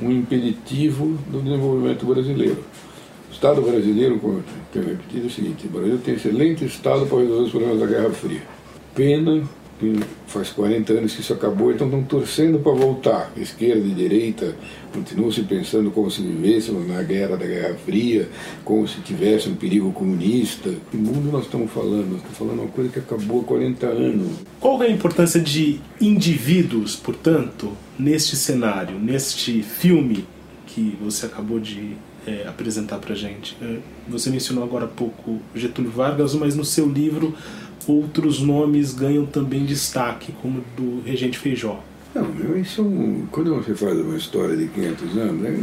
um 0.00 0.10
impeditivo 0.10 1.18
do 1.28 1.40
desenvolvimento 1.40 2.06
brasileiro. 2.06 2.64
O 3.28 3.32
Estado 3.32 3.60
brasileiro, 3.60 4.18
como 4.18 4.42
eu 4.74 4.82
repetido, 4.82 5.24
é 5.24 5.26
o 5.26 5.30
seguinte: 5.30 5.66
o 5.66 5.70
Brasil 5.70 5.98
tem 6.04 6.14
excelente 6.14 6.64
Estado 6.64 7.06
para 7.06 7.18
resolver 7.18 7.42
os 7.42 7.50
problemas 7.50 7.80
da 7.80 7.86
Guerra 7.86 8.10
Fria. 8.10 8.42
Pena 8.94 9.42
faz 10.26 10.50
40 10.50 10.92
anos 10.92 11.14
que 11.14 11.20
isso 11.20 11.32
acabou, 11.32 11.72
então 11.72 11.86
estão 11.86 12.02
torcendo 12.02 12.58
para 12.58 12.72
voltar. 12.72 13.32
Esquerda 13.36 13.86
e 13.86 13.90
direita 13.90 14.56
continuam 14.92 15.30
se 15.30 15.42
pensando 15.42 15.90
como 15.90 16.10
se 16.10 16.20
vivêssemos 16.20 16.86
na 16.88 17.02
guerra 17.02 17.36
da 17.36 17.46
Guerra 17.46 17.74
Fria, 17.84 18.28
como 18.64 18.86
se 18.88 19.00
tivesse 19.00 19.48
um 19.48 19.54
perigo 19.54 19.92
comunista. 19.92 20.74
Que 20.90 20.96
mundo 20.96 21.30
nós 21.30 21.44
estamos 21.44 21.70
falando? 21.70 22.16
Estamos 22.16 22.38
falando 22.38 22.60
uma 22.60 22.68
coisa 22.68 22.90
que 22.90 22.98
acabou 22.98 23.40
há 23.40 23.44
40 23.44 23.86
anos. 23.86 24.32
Qual 24.60 24.82
é 24.82 24.86
a 24.86 24.90
importância 24.90 25.40
de 25.40 25.80
indivíduos, 26.00 26.96
portanto, 26.96 27.72
neste 27.98 28.36
cenário, 28.36 28.98
neste 28.98 29.62
filme 29.62 30.26
que 30.66 30.98
você 31.02 31.26
acabou 31.26 31.60
de 31.60 31.96
é, 32.26 32.46
apresentar 32.48 32.98
para 32.98 33.14
gente? 33.14 33.56
É, 33.62 33.78
você 34.08 34.28
mencionou 34.30 34.64
agora 34.64 34.86
há 34.86 34.88
pouco 34.88 35.40
Getúlio 35.54 35.90
Vargas, 35.90 36.34
mas 36.34 36.56
no 36.56 36.64
seu 36.64 36.88
livro 36.88 37.34
outros 37.88 38.40
nomes 38.40 38.92
ganham 38.92 39.24
também 39.26 39.64
destaque, 39.64 40.32
como 40.42 40.62
do 40.76 41.02
Regente 41.04 41.38
Feijó. 41.38 41.82
Não, 42.14 42.56
isso, 42.56 42.84
quando 43.30 43.54
você 43.54 43.74
faz 43.74 43.98
uma 43.98 44.16
história 44.16 44.56
de 44.56 44.66
500 44.68 45.16
anos, 45.16 45.42
né, 45.42 45.58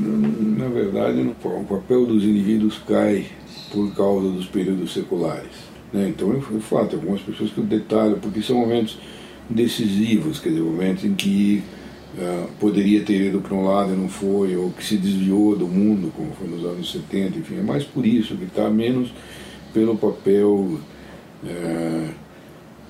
na 0.57 0.67
verdade 0.67 1.21
o 1.21 1.63
papel 1.63 2.05
dos 2.05 2.23
indivíduos 2.23 2.79
cai 2.87 3.25
por 3.71 3.93
causa 3.95 4.29
dos 4.29 4.45
períodos 4.45 4.93
seculares. 4.93 5.65
Né? 5.91 6.09
Então, 6.09 6.31
eu 6.33 6.41
fato, 6.61 6.95
algumas 6.95 7.21
pessoas 7.21 7.51
que 7.51 7.57
eu 7.57 7.63
detalho, 7.63 8.17
porque 8.21 8.41
são 8.41 8.57
momentos 8.57 8.97
decisivos, 9.49 10.39
quer 10.39 10.49
dizer, 10.49 10.61
momentos 10.61 11.03
em 11.03 11.13
que 11.13 11.63
uh, 12.17 12.47
poderia 12.59 13.01
ter 13.03 13.21
ido 13.21 13.39
para 13.39 13.53
um 13.53 13.65
lado 13.65 13.93
e 13.93 13.95
não 13.95 14.09
foi, 14.09 14.55
ou 14.55 14.71
que 14.71 14.83
se 14.83 14.97
desviou 14.97 15.55
do 15.55 15.67
mundo, 15.67 16.11
como 16.15 16.31
foi 16.33 16.47
nos 16.47 16.63
anos 16.63 16.91
70, 16.91 17.39
enfim, 17.39 17.59
é 17.59 17.61
mais 17.61 17.83
por 17.83 18.05
isso 18.05 18.35
que 18.35 18.45
está 18.45 18.69
menos 18.69 19.13
pelo 19.73 19.97
papel 19.97 20.79
é, 21.47 22.09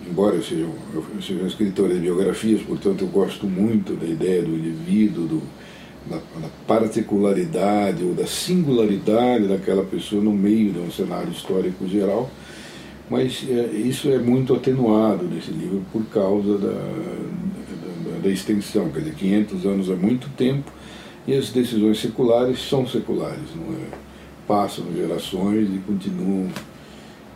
embora 0.08 0.36
eu 0.36 0.44
seja, 0.44 0.68
eu 0.94 1.04
seja 1.22 1.44
um 1.44 1.48
escritor 1.48 1.90
de 1.90 2.00
biografias, 2.00 2.62
portanto 2.62 3.04
eu 3.04 3.08
gosto 3.08 3.48
muito 3.48 3.94
da 3.94 4.06
ideia 4.06 4.42
do 4.42 4.56
indivíduo, 4.56 5.26
do, 5.26 5.42
da, 6.10 6.18
da, 6.18 6.50
particularidade 6.68 8.04
ou 8.04 8.14
da 8.14 8.28
singularidade 8.28 9.48
daquela 9.48 9.84
pessoa 9.84 10.24
no 10.24 10.32
meio 10.32 10.72
de 10.72 10.80
um 10.80 10.92
cenário 10.92 11.32
histórico 11.32 11.88
geral, 11.88 12.30
mas 13.10 13.46
é, 13.50 13.72
isso 13.76 14.10
é 14.10 14.18
muito 14.18 14.54
atenuado 14.54 15.26
nesse 15.26 15.52
livro 15.52 15.84
por 15.92 16.06
causa 16.06 16.58
da, 16.58 16.72
da, 16.72 18.20
da, 18.24 18.30
extensão, 18.30 18.90
quer 18.90 19.00
dizer, 19.00 19.16
500 19.16 19.66
anos 19.66 19.90
é 19.90 19.96
muito 19.96 20.30
tempo 20.36 20.72
e 21.28 21.34
as 21.34 21.50
decisões 21.50 22.00
seculares 22.00 22.60
são 22.60 22.88
seculares, 22.88 23.50
não 23.56 23.74
é? 23.74 24.06
passam 24.48 24.86
gerações 24.96 25.68
e 25.74 25.80
continuam 25.80 26.50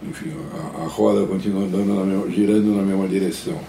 enfim, 0.02 0.32
a, 0.54 0.84
a 0.84 0.88
roda 0.88 1.26
continua 1.26 1.64
andando 1.64 1.94
na 1.94 2.04
mesma, 2.04 2.30
girando 2.30 2.76
na 2.76 2.84
mesma 2.84 3.08
direção. 3.08 3.60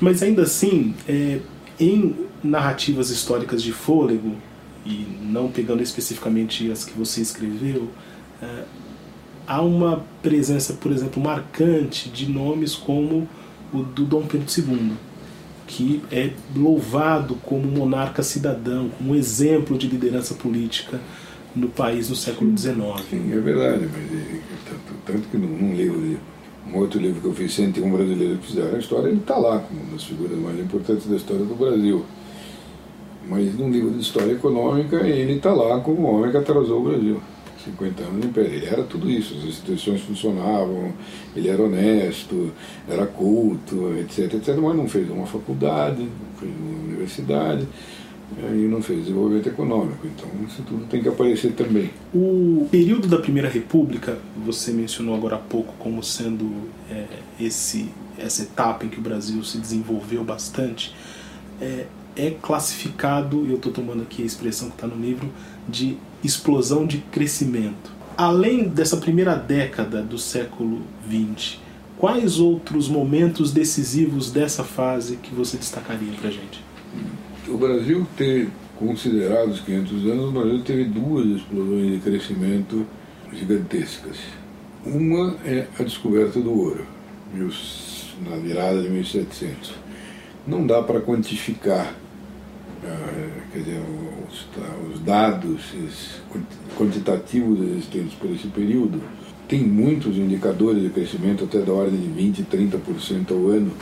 Mas 0.00 0.22
ainda 0.22 0.42
assim, 0.42 0.94
é, 1.08 1.40
em 1.78 2.14
narrativas 2.42 3.10
históricas 3.10 3.62
de 3.62 3.72
fôlego, 3.72 4.34
e 4.84 5.06
não 5.20 5.48
pegando 5.50 5.82
especificamente 5.82 6.70
as 6.70 6.84
que 6.84 6.96
você 6.96 7.20
escreveu, 7.20 7.88
é, 8.40 8.64
há 9.46 9.62
uma 9.62 10.04
presença, 10.22 10.74
por 10.74 10.92
exemplo, 10.92 11.22
marcante 11.22 12.08
de 12.08 12.30
nomes 12.30 12.74
como 12.74 13.28
o 13.72 13.82
do 13.82 14.04
Dom 14.04 14.22
Pedro 14.26 14.46
II, 14.56 14.92
que 15.66 16.02
é 16.12 16.30
louvado 16.54 17.34
como 17.36 17.66
monarca 17.66 18.22
cidadão, 18.22 18.88
como 18.96 19.14
exemplo 19.14 19.76
de 19.76 19.88
liderança 19.88 20.34
política 20.34 21.00
no 21.56 21.68
país 21.68 22.10
no 22.10 22.16
século 22.16 22.56
XIX. 22.56 22.76
Sim, 23.10 23.32
é 23.32 23.40
verdade, 23.40 23.88
mas 23.90 24.42
tanto, 24.64 24.94
tanto 25.06 25.28
que 25.28 25.36
não 25.38 25.74
leio 25.74 26.18
um 26.72 26.78
outro 26.78 27.00
livro 27.00 27.20
que 27.20 27.26
eu 27.26 27.34
fiz, 27.34 27.52
101 27.54 27.90
Brasileiros 27.90 28.40
que 28.40 28.46
Fizeram 28.48 28.76
a 28.76 28.78
História, 28.78 29.08
ele 29.08 29.18
está 29.18 29.36
lá 29.36 29.58
como 29.60 29.80
uma 29.80 29.92
das 29.92 30.04
figuras 30.04 30.38
mais 30.38 30.58
importantes 30.58 31.06
da 31.06 31.16
história 31.16 31.44
do 31.44 31.54
Brasil. 31.54 32.04
Mas 33.28 33.54
num 33.54 33.70
livro 33.70 33.90
de 33.90 34.00
história 34.00 34.32
econômica, 34.32 34.96
ele 34.96 35.34
está 35.34 35.52
lá 35.52 35.80
como 35.80 36.02
o 36.02 36.16
homem 36.16 36.30
que 36.30 36.36
atrasou 36.36 36.80
o 36.80 36.84
Brasil. 36.84 37.20
50 37.64 38.02
anos 38.02 38.20
de 38.20 38.26
império. 38.28 38.52
Ele 38.52 38.66
era 38.66 38.82
tudo 38.84 39.10
isso, 39.10 39.34
as 39.36 39.44
instituições 39.44 40.00
funcionavam, 40.02 40.92
ele 41.34 41.48
era 41.48 41.62
honesto, 41.62 42.52
era 42.88 43.06
culto, 43.06 43.94
etc, 43.98 44.34
etc, 44.34 44.56
mas 44.56 44.76
não 44.76 44.88
fez 44.88 45.10
uma 45.10 45.26
faculdade, 45.26 46.02
não 46.02 46.38
fez 46.38 46.52
uma 46.60 46.84
universidade, 46.84 47.66
e 48.38 48.66
não 48.68 48.82
fez 48.82 49.00
desenvolvimento 49.00 49.48
econômico. 49.48 50.06
Então 50.06 50.28
isso 50.46 50.62
tudo 50.62 50.84
tem 50.86 51.02
que 51.02 51.08
aparecer 51.08 51.52
também. 51.52 51.90
O 52.14 52.66
período 52.70 53.06
da 53.06 53.18
Primeira 53.18 53.48
República, 53.48 54.18
você 54.44 54.72
mencionou 54.72 55.14
agora 55.14 55.36
há 55.36 55.38
pouco 55.38 55.74
como 55.78 56.02
sendo 56.02 56.50
é, 56.90 57.04
esse, 57.40 57.88
essa 58.18 58.42
etapa 58.42 58.84
em 58.84 58.88
que 58.88 58.98
o 58.98 59.02
Brasil 59.02 59.42
se 59.44 59.58
desenvolveu 59.58 60.24
bastante, 60.24 60.94
é, 61.60 61.86
é 62.16 62.30
classificado, 62.30 63.46
e 63.46 63.50
eu 63.50 63.56
estou 63.56 63.72
tomando 63.72 64.02
aqui 64.02 64.22
a 64.22 64.26
expressão 64.26 64.68
que 64.68 64.76
está 64.76 64.86
no 64.86 64.96
livro, 64.96 65.30
de 65.68 65.96
explosão 66.24 66.86
de 66.86 66.98
crescimento. 66.98 67.94
Além 68.16 68.68
dessa 68.68 68.96
primeira 68.96 69.34
década 69.34 70.02
do 70.02 70.18
século 70.18 70.80
XX, 71.06 71.58
quais 71.98 72.40
outros 72.40 72.88
momentos 72.88 73.52
decisivos 73.52 74.30
dessa 74.30 74.64
fase 74.64 75.16
que 75.16 75.34
você 75.34 75.58
destacaria 75.58 76.12
para 76.18 76.28
a 76.28 76.32
gente? 76.32 76.64
O 77.48 77.56
Brasil 77.56 78.06
ter 78.16 78.48
considerado 78.76 79.50
os 79.50 79.60
500 79.60 80.06
anos, 80.06 80.24
o 80.26 80.32
Brasil 80.32 80.62
teve 80.62 80.84
duas 80.84 81.26
explosões 81.26 81.92
de 81.92 81.98
crescimento 81.98 82.86
gigantescas. 83.32 84.18
Uma 84.84 85.36
é 85.44 85.66
a 85.78 85.82
descoberta 85.82 86.40
do 86.40 86.52
ouro, 86.52 86.84
na 88.28 88.36
virada 88.36 88.82
de 88.82 88.88
1700. 88.88 89.74
Não 90.46 90.66
dá 90.66 90.82
para 90.82 91.00
quantificar 91.00 91.94
ah, 92.84 93.42
quer 93.52 93.58
dizer, 93.58 93.80
os, 94.28 94.46
os 94.92 95.00
dados 95.00 95.60
quantitativos 96.76 97.60
existentes 97.60 98.14
por 98.14 98.30
esse 98.30 98.46
período, 98.48 99.00
tem 99.48 99.62
muitos 99.62 100.16
indicadores 100.16 100.82
de 100.82 100.90
crescimento 100.90 101.44
até 101.44 101.60
da 101.60 101.72
ordem 101.72 102.00
de 102.00 102.08
20, 102.08 102.42
30% 102.44 103.30
ao 103.30 103.48
ano, 103.48 103.72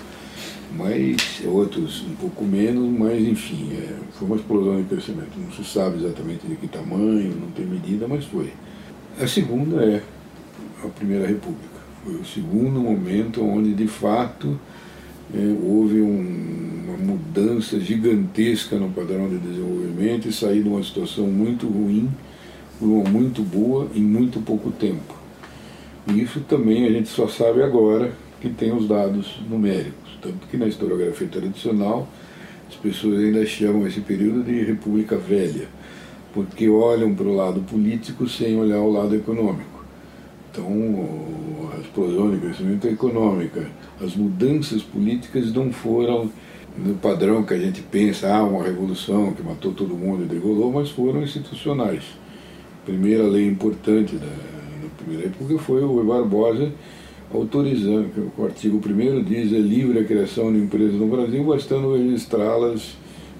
mas 0.76 1.42
outros 1.46 2.02
um 2.02 2.14
pouco 2.16 2.44
menos, 2.44 2.88
mas 2.98 3.22
enfim, 3.22 3.70
é, 3.72 3.94
foi 4.12 4.26
uma 4.26 4.36
explosão 4.36 4.76
de 4.76 4.88
crescimento. 4.88 5.30
Não 5.38 5.52
se 5.52 5.64
sabe 5.64 5.98
exatamente 5.98 6.46
de 6.46 6.56
que 6.56 6.66
tamanho, 6.66 7.34
não 7.40 7.50
tem 7.50 7.64
medida, 7.64 8.08
mas 8.08 8.24
foi. 8.24 8.52
A 9.20 9.26
segunda 9.26 9.82
é 9.84 10.02
a 10.84 10.88
Primeira 10.88 11.26
República. 11.26 11.74
Foi 12.04 12.14
o 12.16 12.24
segundo 12.24 12.80
momento 12.80 13.42
onde, 13.42 13.72
de 13.72 13.86
fato, 13.86 14.58
é, 15.32 15.56
houve 15.62 16.00
um, 16.00 16.84
uma 16.88 16.96
mudança 16.96 17.78
gigantesca 17.78 18.76
no 18.76 18.90
padrão 18.90 19.28
de 19.28 19.38
desenvolvimento 19.38 20.28
e 20.28 20.32
sair 20.32 20.62
de 20.62 20.68
uma 20.68 20.82
situação 20.82 21.26
muito 21.26 21.66
ruim 21.66 22.10
para 22.78 22.88
uma 22.88 23.08
muito 23.08 23.42
boa 23.42 23.88
em 23.94 24.02
muito 24.02 24.40
pouco 24.40 24.70
tempo. 24.70 25.14
E 26.08 26.20
isso 26.20 26.40
também 26.40 26.84
a 26.84 26.90
gente 26.90 27.08
só 27.08 27.26
sabe 27.28 27.62
agora 27.62 28.12
que 28.44 28.50
tem 28.50 28.72
os 28.76 28.86
dados 28.86 29.40
numéricos. 29.48 30.18
Tanto 30.20 30.46
que 30.48 30.58
na 30.58 30.66
historiografia 30.66 31.26
tradicional 31.28 32.06
as 32.68 32.74
pessoas 32.76 33.20
ainda 33.20 33.44
chamam 33.46 33.86
esse 33.86 34.00
período 34.00 34.42
de 34.42 34.62
República 34.64 35.16
Velha, 35.16 35.66
porque 36.34 36.68
olham 36.68 37.14
para 37.14 37.26
o 37.26 37.34
lado 37.34 37.60
político 37.60 38.28
sem 38.28 38.58
olhar 38.58 38.80
o 38.80 38.92
lado 38.92 39.14
econômico. 39.14 39.82
Então, 40.50 40.66
a 41.74 41.80
explosão 41.80 42.30
de 42.30 42.38
crescimento 42.38 42.86
econômica, 42.86 43.66
as 44.00 44.14
mudanças 44.14 44.82
políticas 44.82 45.52
não 45.52 45.72
foram 45.72 46.30
no 46.76 46.94
padrão 46.94 47.44
que 47.44 47.54
a 47.54 47.58
gente 47.58 47.80
pensa, 47.80 48.34
ah, 48.34 48.44
uma 48.44 48.62
revolução 48.62 49.32
que 49.32 49.42
matou 49.42 49.72
todo 49.72 49.96
mundo 49.96 50.24
e 50.24 50.26
degolou, 50.26 50.70
mas 50.70 50.90
foram 50.90 51.22
institucionais. 51.22 52.02
A 52.82 52.86
primeira 52.86 53.22
lei 53.24 53.46
importante 53.46 54.16
da, 54.16 54.26
da 54.26 54.88
primeira 54.98 55.28
época 55.28 55.58
foi 55.58 55.82
o 55.82 55.86
Rui 55.86 56.04
Barbosa 56.04 56.72
autorizando, 57.36 58.12
que 58.12 58.40
o 58.40 58.44
artigo 58.44 58.80
1 58.84 59.22
diz 59.24 59.52
é 59.52 59.58
livre 59.58 59.98
a 59.98 60.04
criação 60.04 60.52
de 60.52 60.58
empresas 60.58 60.94
no 60.94 61.08
Brasil, 61.08 61.42
bastando 61.44 61.94
registrá-las 61.94 62.96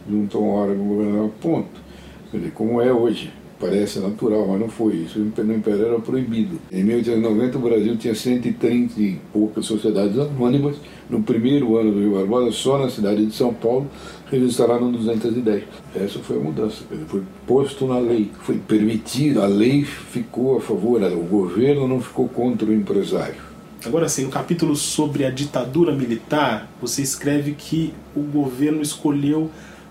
junto 0.09 0.39
a 0.39 0.41
um 0.41 0.49
órgão 0.51 0.87
governamental, 0.87 1.33
ponto. 1.41 1.85
Quer 2.31 2.39
dizer, 2.39 2.53
como 2.53 2.81
é 2.81 2.93
hoje 2.93 3.33
parece 3.59 4.01
natural, 4.01 4.47
mas 4.49 4.61
não 4.61 4.69
foi 4.69 4.97
isso. 4.97 5.19
No 5.19 5.55
Império 5.55 5.87
era 5.87 5.99
proibido. 5.99 6.59
Em 6.71 6.83
1890 6.83 7.57
o 7.57 7.61
Brasil 7.61 7.97
tinha 7.97 8.15
130 8.15 9.01
e 9.01 9.19
poucas 9.33 9.65
sociedades 9.65 10.19
anônimas. 10.19 10.77
No 11.09 11.23
primeiro 11.23 11.77
ano 11.79 11.93
do 11.93 12.01
Rio 12.01 12.15
Barbosa, 12.15 12.51
só 12.53 12.79
na 12.79 12.91
cidade 12.91 13.25
de 13.25 13.33
São 13.33 13.55
Paulo, 13.55 13.87
registraram 14.31 14.91
210. 14.91 15.65
Essa 15.95 16.19
foi 16.19 16.37
a 16.37 16.41
mudança. 16.41 16.83
Foi 17.07 17.23
posto 17.47 17.87
na 17.87 17.99
lei, 17.99 18.31
foi 18.41 18.57
permitido, 18.57 19.41
a 19.41 19.47
lei 19.47 19.85
ficou 19.85 20.59
a 20.59 20.61
favor, 20.61 21.01
o 21.03 21.23
governo 21.23 21.87
não 21.87 22.01
ficou 22.01 22.29
contra 22.29 22.69
o 22.69 22.75
empresário. 22.75 23.54
Agora 23.87 24.09
sim, 24.09 24.25
no 24.25 24.31
capítulo 24.31 24.75
sobre 24.77 25.25
a 25.25 25.31
ditadura 25.31 25.93
militar, 25.93 26.71
você 26.81 27.03
escreve 27.03 27.53
que 27.53 27.93
o 28.17 28.21
governo 28.21 28.81
escolheu 28.81 29.51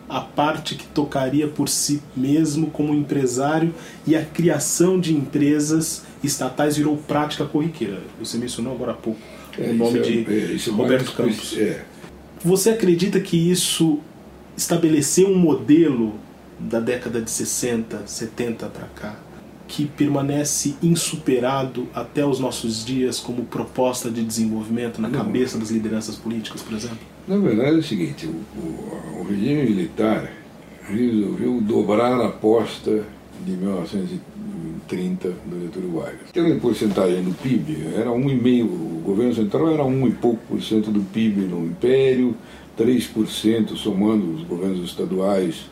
a 0.09 0.19
parte 0.19 0.75
que 0.75 0.85
tocaria 0.87 1.47
por 1.47 1.69
si 1.69 2.01
mesmo 2.15 2.69
como 2.69 2.93
empresário 2.93 3.73
e 4.05 4.15
a 4.15 4.23
criação 4.23 4.99
de 4.99 5.13
empresas 5.13 6.03
estatais 6.23 6.77
virou 6.77 6.97
prática 6.97 7.45
corriqueira. 7.45 8.01
Você 8.19 8.37
mencionou 8.37 8.73
agora 8.73 8.91
há 8.91 8.95
pouco 8.95 9.19
é, 9.57 9.69
o 9.69 9.73
nome 9.73 9.99
é, 9.99 10.01
de 10.01 10.69
é, 10.69 10.71
Roberto 10.71 11.13
Campos. 11.13 11.55
É. 11.57 11.83
Você 12.43 12.71
acredita 12.71 13.19
que 13.19 13.37
isso 13.37 13.99
estabeleceu 14.57 15.29
um 15.29 15.37
modelo 15.37 16.15
da 16.59 16.79
década 16.79 17.21
de 17.21 17.31
60, 17.31 18.03
70 18.05 18.67
para 18.67 18.87
cá? 18.87 19.15
Que 19.75 19.87
permanece 19.87 20.75
insuperado 20.83 21.87
até 21.95 22.23
os 22.23 22.39
nossos 22.39 22.85
dias 22.85 23.19
como 23.19 23.43
proposta 23.45 24.11
de 24.11 24.21
desenvolvimento 24.23 25.01
na 25.01 25.09
cabeça 25.09 25.57
das 25.57 25.71
lideranças 25.71 26.15
políticas, 26.15 26.61
por 26.61 26.75
exemplo? 26.75 26.99
Na 27.27 27.37
verdade 27.37 27.77
é 27.77 27.79
o 27.79 27.83
seguinte, 27.83 28.27
o, 28.27 28.35
o, 28.55 29.21
o 29.21 29.27
regime 29.27 29.63
militar 29.63 30.31
resolveu 30.87 31.59
dobrar 31.59 32.21
a 32.21 32.27
aposta 32.27 33.03
de 33.43 33.51
1930 33.53 35.29
do 35.43 35.61
Getúlio 35.63 35.93
Vargas. 35.93 36.31
Tem 36.31 36.59
porcentagem 36.59 37.23
do 37.23 37.33
PIB, 37.33 37.95
era 37.95 38.11
1,5%, 38.11 38.65
o 38.65 39.01
governo 39.03 39.33
central 39.33 39.73
era 39.73 39.83
1 39.83 40.07
e 40.07 40.11
pouco 40.11 40.39
por 40.47 40.61
cento 40.61 40.91
do 40.91 41.01
PIB 41.01 41.47
no 41.47 41.65
Império, 41.65 42.35
3% 42.77 43.75
somando 43.75 44.35
os 44.35 44.43
governos 44.43 44.87
estaduais 44.87 45.65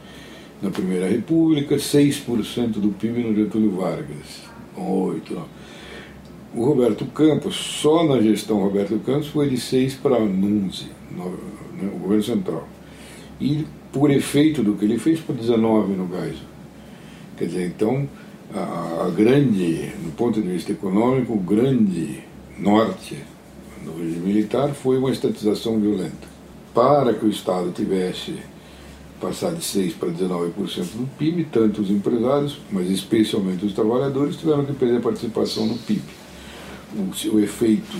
na 0.61 0.69
Primeira 0.69 1.07
República, 1.07 1.75
6% 1.75 2.73
do 2.73 2.89
PIB 2.89 3.23
no 3.23 3.35
Getúlio 3.35 3.71
Vargas, 3.71 4.41
8%. 4.77 5.21
Não. 5.31 5.61
O 6.53 6.65
Roberto 6.65 7.05
Campos, 7.05 7.55
só 7.55 8.03
na 8.03 8.21
gestão 8.21 8.59
Roberto 8.59 8.99
Campos, 8.99 9.27
foi 9.27 9.49
de 9.49 9.57
6 9.57 9.95
para 9.95 10.17
11, 10.17 10.85
né, 11.11 11.89
o 11.93 11.99
governo 11.99 12.23
central. 12.23 12.67
E, 13.39 13.65
por 13.93 14.11
efeito 14.11 14.61
do 14.61 14.73
que 14.73 14.83
ele 14.83 14.99
fez, 14.99 15.21
para 15.21 15.33
19 15.33 15.93
no 15.93 16.07
gás. 16.07 16.35
Quer 17.37 17.45
dizer, 17.45 17.67
então, 17.67 18.07
a, 18.53 19.05
a 19.07 19.09
grande, 19.09 19.93
do 20.03 20.13
ponto 20.15 20.41
de 20.41 20.47
vista 20.49 20.73
econômico, 20.73 21.33
o 21.33 21.39
grande 21.39 22.19
norte 22.59 23.17
do 23.85 23.97
regime 23.97 24.33
militar 24.33 24.73
foi 24.73 24.97
uma 24.97 25.09
estatização 25.09 25.79
violenta. 25.79 26.29
Para 26.73 27.13
que 27.13 27.25
o 27.25 27.29
Estado 27.29 27.71
tivesse 27.71 28.35
passar 29.21 29.53
de 29.53 29.61
6% 29.61 29.93
para 29.99 30.09
19% 30.09 30.51
do 30.95 31.07
PIB, 31.17 31.45
tanto 31.51 31.81
os 31.81 31.91
empresários, 31.91 32.57
mas 32.71 32.89
especialmente 32.89 33.65
os 33.65 33.73
trabalhadores, 33.73 34.35
tiveram 34.35 34.65
que 34.65 34.73
perder 34.73 34.99
participação 34.99 35.67
no 35.67 35.77
PIB. 35.77 36.01
O, 36.95 37.35
o 37.35 37.39
efeito, 37.39 37.97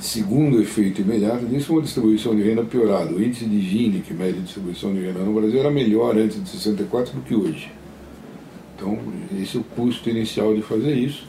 segundo 0.00 0.62
efeito 0.62 1.00
imediato 1.00 1.44
disso, 1.44 1.72
uma 1.72 1.82
distribuição 1.82 2.34
de 2.34 2.42
renda 2.42 2.62
piorada. 2.62 3.12
O 3.12 3.22
índice 3.22 3.44
de 3.44 3.60
Gini, 3.60 4.00
que 4.00 4.14
mede 4.14 4.38
a 4.38 4.42
distribuição 4.42 4.94
de 4.94 5.00
renda 5.00 5.18
no 5.18 5.34
Brasil, 5.34 5.58
era 5.58 5.70
melhor 5.70 6.16
antes 6.16 6.42
de 6.42 6.48
64 6.48 7.12
do 7.12 7.20
que 7.22 7.34
hoje. 7.34 7.70
Então, 8.76 8.98
esse 9.42 9.56
é 9.56 9.60
o 9.60 9.64
custo 9.64 10.08
inicial 10.08 10.54
de 10.54 10.62
fazer 10.62 10.94
isso. 10.94 11.24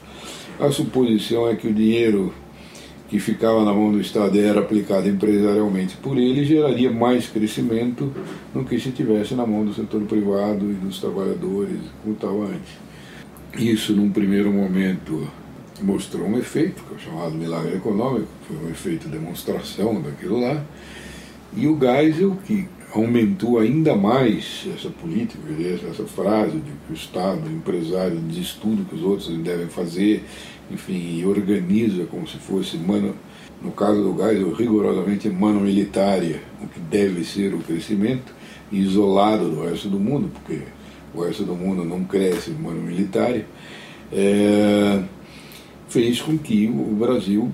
A 0.60 0.72
suposição 0.72 1.48
é 1.48 1.56
que 1.56 1.68
o 1.68 1.74
dinheiro 1.74 2.34
que 3.08 3.20
ficava 3.20 3.64
na 3.64 3.74
mão 3.74 3.92
do 3.92 4.02
Estado 4.02 4.38
era 4.38 4.60
aplicado 4.60 5.08
empresarialmente 5.08 5.96
por 5.98 6.18
ele, 6.18 6.44
geraria 6.44 6.92
mais 6.92 7.28
crescimento 7.28 8.12
do 8.54 8.64
que 8.64 8.80
se 8.80 8.92
tivesse 8.92 9.34
na 9.34 9.46
mão 9.46 9.66
do 9.66 9.74
setor 9.74 10.02
privado 10.02 10.70
e 10.70 10.74
dos 10.74 11.00
trabalhadores, 11.00 11.80
como 12.04 12.16
estava 12.16 12.46
antes. 12.46 12.78
Isso, 13.58 13.94
num 13.94 14.12
primeiro 14.12 14.52
momento, 14.52 15.28
mostrou 15.82 16.28
um 16.28 16.38
efeito, 16.38 16.84
que 16.84 16.96
é 16.96 16.98
chamado 16.98 17.34
milagre 17.34 17.76
econômico, 17.76 18.28
foi 18.48 18.58
um 18.58 18.70
efeito 18.70 19.08
de 19.08 19.18
demonstração 19.18 20.02
daquilo 20.02 20.42
lá, 20.42 20.64
e 21.56 21.66
o 21.66 21.80
Geisel, 21.80 22.38
que 22.46 22.68
aumentou 22.94 23.60
ainda 23.60 23.96
mais 23.96 24.68
essa 24.76 24.90
política, 24.90 25.40
essa 25.90 26.06
frase 26.06 26.58
de 26.58 26.72
que 26.72 26.92
o 26.92 26.94
Estado, 26.94 27.48
o 27.48 27.52
empresário, 27.52 28.20
diz 28.28 28.54
tudo 28.54 28.86
que 28.86 28.96
os 28.96 29.02
outros 29.02 29.30
devem 29.38 29.68
fazer 29.68 30.24
enfim, 30.72 31.24
organiza 31.26 32.06
como 32.06 32.28
se 32.28 32.38
fosse 32.38 32.78
mano, 32.78 33.16
no 33.62 33.72
caso 33.72 34.04
do 34.04 34.14
gás, 34.14 34.38
rigorosamente 34.58 35.30
mano 35.30 35.62
militária, 35.62 36.42
o 36.62 36.68
que 36.68 36.80
deve 36.80 37.24
ser 37.24 37.54
o 37.54 37.60
crescimento, 37.60 38.34
isolado 38.72 39.50
do 39.50 39.64
resto 39.64 39.88
do 39.88 40.00
mundo, 40.00 40.30
porque 40.34 40.62
o 41.14 41.24
resto 41.24 41.44
do 41.44 41.56
mundo 41.56 41.84
não 41.84 42.04
cresce 42.04 42.52
mano 42.52 42.82
militária, 42.82 43.46
é, 44.12 45.04
fez 45.88 46.22
com 46.22 46.38
que 46.38 46.68
o 46.68 46.96
Brasil 46.96 47.52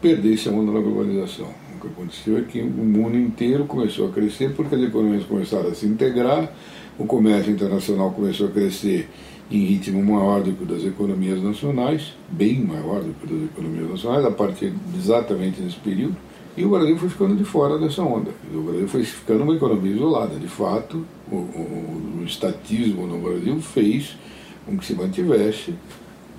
perdesse 0.00 0.48
a 0.48 0.52
mão 0.52 0.66
da 0.66 0.72
globalização. 0.72 1.48
O 1.76 1.80
que 1.80 1.86
aconteceu 1.86 2.38
é 2.38 2.42
que 2.42 2.60
o 2.60 2.66
mundo 2.66 3.16
inteiro 3.16 3.64
começou 3.64 4.08
a 4.08 4.12
crescer 4.12 4.52
porque 4.54 4.74
as 4.74 4.82
economias 4.82 5.24
começaram 5.24 5.68
a 5.68 5.74
se 5.74 5.86
integrar, 5.86 6.52
o 6.98 7.04
comércio 7.04 7.52
internacional 7.52 8.10
começou 8.10 8.48
a 8.48 8.50
crescer 8.50 9.08
em 9.50 9.64
ritmo 9.64 10.02
maior 10.02 10.42
do 10.42 10.52
que 10.52 10.64
o 10.64 10.66
das 10.66 10.84
economias 10.84 11.42
nacionais, 11.42 12.14
bem 12.28 12.60
maior 12.60 13.00
do 13.00 13.14
que 13.14 13.26
o 13.26 13.36
das 13.36 13.48
economias 13.50 13.90
nacionais, 13.90 14.24
a 14.24 14.30
partir 14.30 14.72
exatamente 14.96 15.60
desse 15.60 15.76
período, 15.76 16.16
e 16.56 16.64
o 16.64 16.70
Brasil 16.70 16.96
foi 16.96 17.08
ficando 17.08 17.36
de 17.36 17.44
fora 17.44 17.78
dessa 17.78 18.02
onda. 18.02 18.30
O 18.52 18.62
Brasil 18.62 18.88
foi 18.88 19.04
ficando 19.04 19.44
uma 19.44 19.54
economia 19.54 19.92
isolada. 19.92 20.36
De 20.36 20.48
fato, 20.48 21.04
o, 21.30 21.36
o, 21.36 22.18
o 22.20 22.24
estatismo 22.24 23.06
no 23.06 23.18
Brasil 23.18 23.60
fez 23.60 24.16
com 24.64 24.76
que 24.78 24.86
se 24.86 24.94
mantivesse 24.94 25.74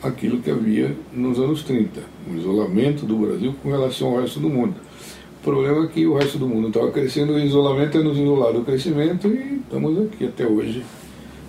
aquilo 0.01 0.39
que 0.39 0.49
havia 0.49 0.95
nos 1.13 1.39
anos 1.39 1.63
30, 1.63 2.01
o 2.29 2.35
isolamento 2.35 3.05
do 3.05 3.15
Brasil 3.15 3.53
com 3.61 3.69
relação 3.69 4.09
ao 4.09 4.21
resto 4.21 4.39
do 4.39 4.49
mundo. 4.49 4.75
O 5.39 5.43
problema 5.43 5.85
é 5.85 5.87
que 5.87 6.05
o 6.05 6.15
resto 6.15 6.37
do 6.37 6.47
mundo 6.47 6.67
estava 6.67 6.91
crescendo, 6.91 7.33
o 7.33 7.39
isolamento 7.39 7.97
é 7.97 8.03
nos 8.03 8.17
isolar 8.17 8.53
do 8.53 8.63
crescimento 8.63 9.27
e 9.27 9.61
estamos 9.63 9.97
aqui 10.05 10.25
até 10.25 10.45
hoje 10.45 10.83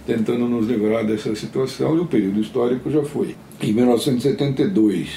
tentando 0.09 0.49
nos 0.49 0.67
livrar 0.67 1.05
dessa 1.05 1.35
situação 1.35 1.95
e 1.95 2.01
o 2.01 2.07
período 2.07 2.41
histórico 2.41 2.91
já 2.91 3.03
foi. 3.03 3.37
Em 3.63 3.75
1972, 3.75 5.11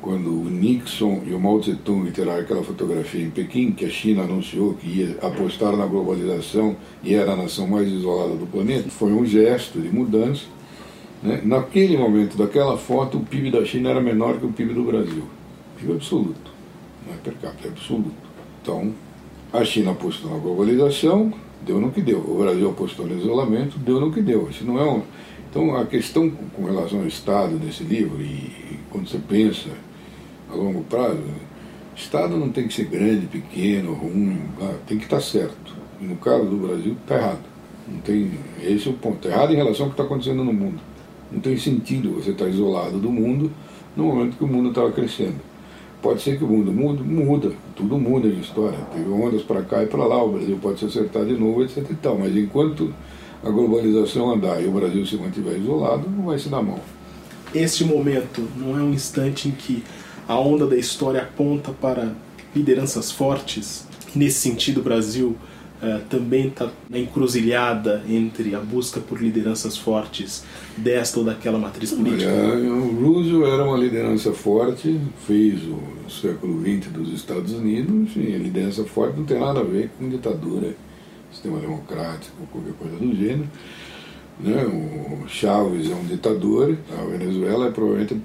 quando 0.00 0.30
o 0.30 0.44
Nixon 0.44 1.22
e 1.26 1.34
o 1.34 1.40
Mao 1.40 1.58
Tse-tung 1.58 2.08
tiraram 2.12 2.42
aquela 2.42 2.62
fotografia 2.62 3.20
em 3.20 3.30
Pequim, 3.30 3.72
que 3.72 3.84
a 3.84 3.90
China 3.90 4.22
anunciou 4.22 4.74
que 4.74 4.86
ia 4.86 5.18
apostar 5.22 5.76
na 5.76 5.86
globalização 5.86 6.76
e 7.02 7.16
era 7.16 7.32
a 7.32 7.36
nação 7.36 7.66
mais 7.66 7.88
isolada 7.88 8.36
do 8.36 8.46
planeta, 8.46 8.88
foi 8.88 9.12
um 9.12 9.26
gesto 9.26 9.80
de 9.80 9.88
mudança. 9.88 10.44
Né? 11.20 11.40
Naquele 11.42 11.96
momento 11.96 12.38
daquela 12.38 12.78
foto, 12.78 13.18
o 13.18 13.24
PIB 13.24 13.50
da 13.50 13.64
China 13.64 13.90
era 13.90 14.00
menor 14.00 14.38
que 14.38 14.46
o 14.46 14.52
PIB 14.52 14.72
do 14.72 14.84
Brasil. 14.84 15.24
PIB 15.78 15.94
absoluto, 15.94 16.52
não 17.04 17.12
é 17.12 17.16
per 17.16 17.34
capita, 17.42 17.66
é 17.66 17.70
absoluto. 17.72 18.12
Então, 18.62 18.94
a 19.52 19.64
China 19.64 19.90
apostou 19.90 20.30
na 20.30 20.38
globalização, 20.38 21.34
deu 21.64 21.80
no 21.80 21.90
que 21.90 22.00
deu. 22.00 22.18
O 22.18 22.38
Brasil 22.38 22.70
apostou 22.70 23.06
no 23.06 23.16
isolamento, 23.16 23.78
deu 23.78 24.00
no 24.00 24.12
que 24.12 24.20
deu. 24.20 24.48
Isso 24.50 24.64
não 24.64 24.78
é 24.78 24.84
um... 24.84 25.02
Então, 25.50 25.74
a 25.76 25.86
questão 25.86 26.30
com 26.30 26.64
relação 26.64 27.00
ao 27.00 27.06
Estado 27.06 27.58
desse 27.58 27.82
livro, 27.82 28.20
e, 28.20 28.78
quando 28.90 29.08
você 29.08 29.18
pensa 29.18 29.70
a 30.50 30.54
longo 30.54 30.82
prazo, 30.84 31.22
Estado 31.96 32.36
não 32.36 32.50
tem 32.50 32.68
que 32.68 32.74
ser 32.74 32.84
grande, 32.84 33.26
pequeno, 33.26 33.92
ruim, 33.94 34.40
ah, 34.60 34.74
tem 34.86 34.98
que 34.98 35.04
estar 35.04 35.20
certo. 35.20 35.74
No 36.00 36.16
caso 36.16 36.44
do 36.44 36.56
Brasil, 36.56 36.96
está 37.00 37.16
errado. 37.16 37.40
Não 37.88 38.00
tem, 38.00 38.30
esse 38.62 38.86
é 38.86 38.90
o 38.90 38.94
ponto. 38.94 39.16
Está 39.16 39.30
errado 39.30 39.52
em 39.52 39.56
relação 39.56 39.86
ao 39.86 39.90
que 39.90 39.94
está 39.94 40.04
acontecendo 40.04 40.44
no 40.44 40.52
mundo. 40.52 40.80
Não 41.32 41.40
tem 41.40 41.56
sentido 41.56 42.12
você 42.12 42.30
estar 42.30 42.46
isolado 42.46 42.98
do 42.98 43.10
mundo 43.10 43.50
no 43.96 44.04
momento 44.04 44.36
que 44.36 44.44
o 44.44 44.46
mundo 44.46 44.68
estava 44.68 44.92
crescendo. 44.92 45.47
Pode 46.00 46.22
ser 46.22 46.38
que 46.38 46.44
o 46.44 46.46
mundo 46.46 46.72
muda, 46.72 47.02
muda, 47.02 47.52
tudo 47.74 47.98
muda 47.98 48.28
em 48.28 48.38
história. 48.38 48.78
Teve 48.92 49.10
ondas 49.10 49.42
para 49.42 49.62
cá 49.62 49.82
e 49.82 49.86
para 49.86 50.06
lá, 50.06 50.22
o 50.22 50.30
Brasil 50.30 50.58
pode 50.62 50.78
se 50.78 50.84
acertar 50.84 51.24
de 51.24 51.34
novo, 51.34 51.64
etc. 51.64 51.78
E 51.90 51.94
tal. 51.94 52.16
Mas 52.18 52.36
enquanto 52.36 52.94
a 53.42 53.50
globalização 53.50 54.30
andar 54.30 54.62
e 54.62 54.66
o 54.66 54.70
Brasil 54.70 55.04
se 55.04 55.16
mantiver 55.16 55.58
isolado, 55.58 56.08
não 56.08 56.26
vai 56.26 56.38
se 56.38 56.48
dar 56.48 56.62
mal. 56.62 56.80
Este 57.54 57.84
momento 57.84 58.46
não 58.56 58.78
é 58.78 58.82
um 58.82 58.92
instante 58.92 59.48
em 59.48 59.52
que 59.52 59.82
a 60.28 60.38
onda 60.38 60.66
da 60.66 60.76
história 60.76 61.22
aponta 61.22 61.72
para 61.72 62.12
lideranças 62.54 63.10
fortes. 63.10 63.86
Nesse 64.14 64.40
sentido, 64.40 64.80
o 64.80 64.82
Brasil 64.82 65.36
uh, 65.82 66.00
também 66.08 66.48
está 66.48 66.70
na 66.88 66.98
encruzilhada 66.98 68.02
entre 68.08 68.54
a 68.54 68.60
busca 68.60 69.00
por 69.00 69.20
lideranças 69.20 69.76
fortes 69.76 70.44
desta 70.76 71.18
ou 71.18 71.24
daquela 71.24 71.58
matriz 71.58 71.92
política. 71.92 72.30
Olha, 72.30 72.72
o 72.72 73.04
Roosevelt 73.04 73.52
era 73.52 73.64
uma 73.64 73.76
liderança 73.76 74.32
forte, 74.32 75.00
fez 75.26 75.60
o 75.64 76.10
século 76.10 76.60
XX 76.60 76.92
dos 76.92 77.12
Estados 77.12 77.52
Unidos, 77.52 78.10
e 78.16 78.34
a 78.34 78.38
liderança 78.38 78.84
forte 78.84 79.18
não 79.18 79.24
tem 79.24 79.38
nada 79.38 79.60
a 79.60 79.64
ver 79.64 79.90
com 79.98 80.08
ditadura, 80.08 80.74
sistema 81.32 81.58
democrático, 81.58 82.34
qualquer 82.50 82.72
coisa 82.74 82.96
do 82.96 83.14
gênero. 83.14 83.48
Né? 84.40 84.64
O 84.64 85.28
Chávez 85.28 85.90
é 85.90 85.94
um 85.94 86.04
ditador, 86.04 86.76
a 86.96 87.04
Venezuela 87.06 87.66
é 87.66 87.70
provavelmente 87.70 88.16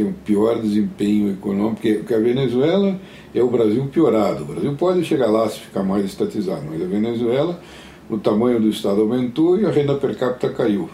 tem 0.00 0.08
o 0.08 0.14
pior 0.24 0.58
desempenho 0.60 1.30
econômico, 1.30 1.82
porque 1.82 2.14
a 2.14 2.18
Venezuela 2.18 2.98
é 3.34 3.42
o 3.42 3.50
Brasil 3.50 3.84
piorado. 3.86 4.44
O 4.44 4.46
Brasil 4.46 4.74
pode 4.74 5.04
chegar 5.04 5.30
lá 5.30 5.46
se 5.48 5.60
ficar 5.60 5.82
mais 5.82 6.06
estatizado, 6.06 6.62
mas 6.68 6.80
a 6.80 6.86
Venezuela, 6.86 7.60
o 8.08 8.16
tamanho 8.16 8.58
do 8.58 8.70
Estado 8.70 9.02
aumentou 9.02 9.60
e 9.60 9.66
a 9.66 9.70
renda 9.70 9.94
per 9.96 10.16
capita 10.16 10.48
caiu. 10.50 10.88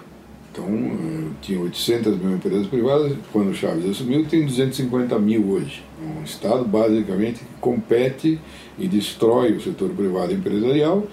Então, 0.50 0.66
eh, 0.66 1.28
tinha 1.40 1.60
800 1.60 2.18
mil 2.18 2.34
empresas 2.34 2.66
privadas, 2.66 3.12
quando 3.32 3.50
o 3.50 3.54
Chaves 3.54 3.88
assumiu, 3.88 4.24
tem 4.24 4.44
250 4.44 5.18
mil 5.18 5.50
hoje. 5.50 5.84
É 6.02 6.20
um 6.20 6.24
Estado, 6.24 6.64
basicamente, 6.64 7.42
compete 7.60 8.40
e 8.78 8.88
destrói 8.88 9.52
o 9.52 9.60
setor 9.60 9.90
privado 9.90 10.32
empresarial 10.32 11.04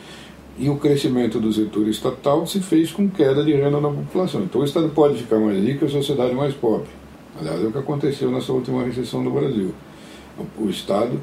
e 0.57 0.69
o 0.69 0.77
crescimento 0.77 1.39
do 1.39 1.51
setor 1.51 1.87
estatal 1.87 2.47
se 2.47 2.59
fez 2.61 2.91
com 2.91 3.09
queda 3.09 3.43
de 3.43 3.51
renda 3.51 3.79
na 3.81 3.89
população. 3.89 4.43
Então, 4.43 4.61
o 4.61 4.63
Estado 4.63 4.89
pode 4.89 5.17
ficar 5.17 5.37
mais 5.39 5.61
rico 5.63 5.83
e 5.83 5.87
a 5.87 5.91
sociedade 5.91 6.33
mais 6.33 6.53
pobre. 6.53 7.02
Aliás, 7.39 7.63
é 7.63 7.67
o 7.67 7.71
que 7.71 7.77
aconteceu 7.77 8.31
nessa 8.31 8.51
última 8.51 8.83
recessão 8.83 9.23
do 9.23 9.31
Brasil. 9.31 9.73
O 10.57 10.69
Estado 10.69 11.19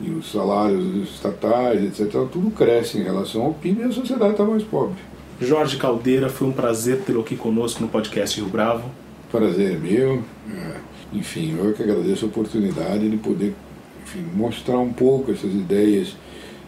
e 0.00 0.10
os 0.10 0.30
salários 0.30 1.08
estatais, 1.14 1.82
etc., 1.82 2.10
tudo 2.30 2.50
cresce 2.50 2.98
em 2.98 3.02
relação 3.02 3.42
ao 3.42 3.54
PIB 3.54 3.82
e 3.82 3.84
a 3.84 3.92
sociedade 3.92 4.32
está 4.32 4.44
mais 4.44 4.62
pobre. 4.62 4.96
Jorge 5.40 5.76
Caldeira, 5.76 6.28
foi 6.28 6.48
um 6.48 6.52
prazer 6.52 7.00
tê-lo 7.00 7.20
aqui 7.20 7.36
conosco 7.36 7.82
no 7.82 7.88
podcast 7.88 8.38
Rio 8.38 8.48
Bravo. 8.48 8.90
Prazer 9.30 9.72
é 9.72 9.78
meu. 9.78 10.22
É, 10.52 10.76
enfim, 11.12 11.56
eu 11.58 11.72
que 11.72 11.82
agradeço 11.82 12.24
a 12.24 12.28
oportunidade 12.28 13.08
de 13.08 13.16
poder 13.16 13.54
enfim, 14.02 14.24
mostrar 14.34 14.78
um 14.78 14.92
pouco 14.92 15.30
essas 15.30 15.52
ideias 15.52 16.16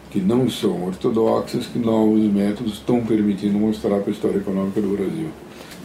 que 0.09 0.19
não 0.19 0.49
são 0.49 0.85
ortodoxas, 0.85 1.65
que 1.65 1.79
novos 1.79 2.21
métodos 2.21 2.73
estão 2.73 3.03
permitindo 3.03 3.57
mostrar 3.57 3.99
para 3.99 4.09
a 4.09 4.13
história 4.13 4.37
econômica 4.37 4.79
do 4.79 4.95
Brasil. 4.95 5.29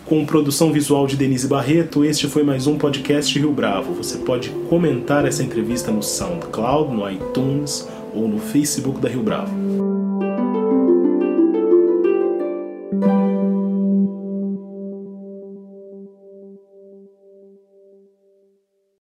Com 0.08 0.24
produção 0.24 0.72
visual 0.72 1.06
de 1.06 1.18
Denise 1.18 1.46
Barreto, 1.46 2.02
este 2.02 2.28
foi 2.28 2.42
mais 2.42 2.66
um 2.66 2.78
podcast 2.78 3.38
Rio 3.38 3.52
Bravo. 3.52 3.92
Você 3.92 4.16
pode 4.16 4.48
comentar 4.70 5.26
essa 5.26 5.42
entrevista 5.42 5.90
no 5.90 6.02
SoundCloud, 6.02 6.94
no 6.94 7.10
iTunes 7.10 7.86
ou 8.14 8.26
no 8.26 8.38
Facebook 8.38 9.00
da 9.00 9.08
Rio 9.10 9.22
Bravo. 9.22 9.67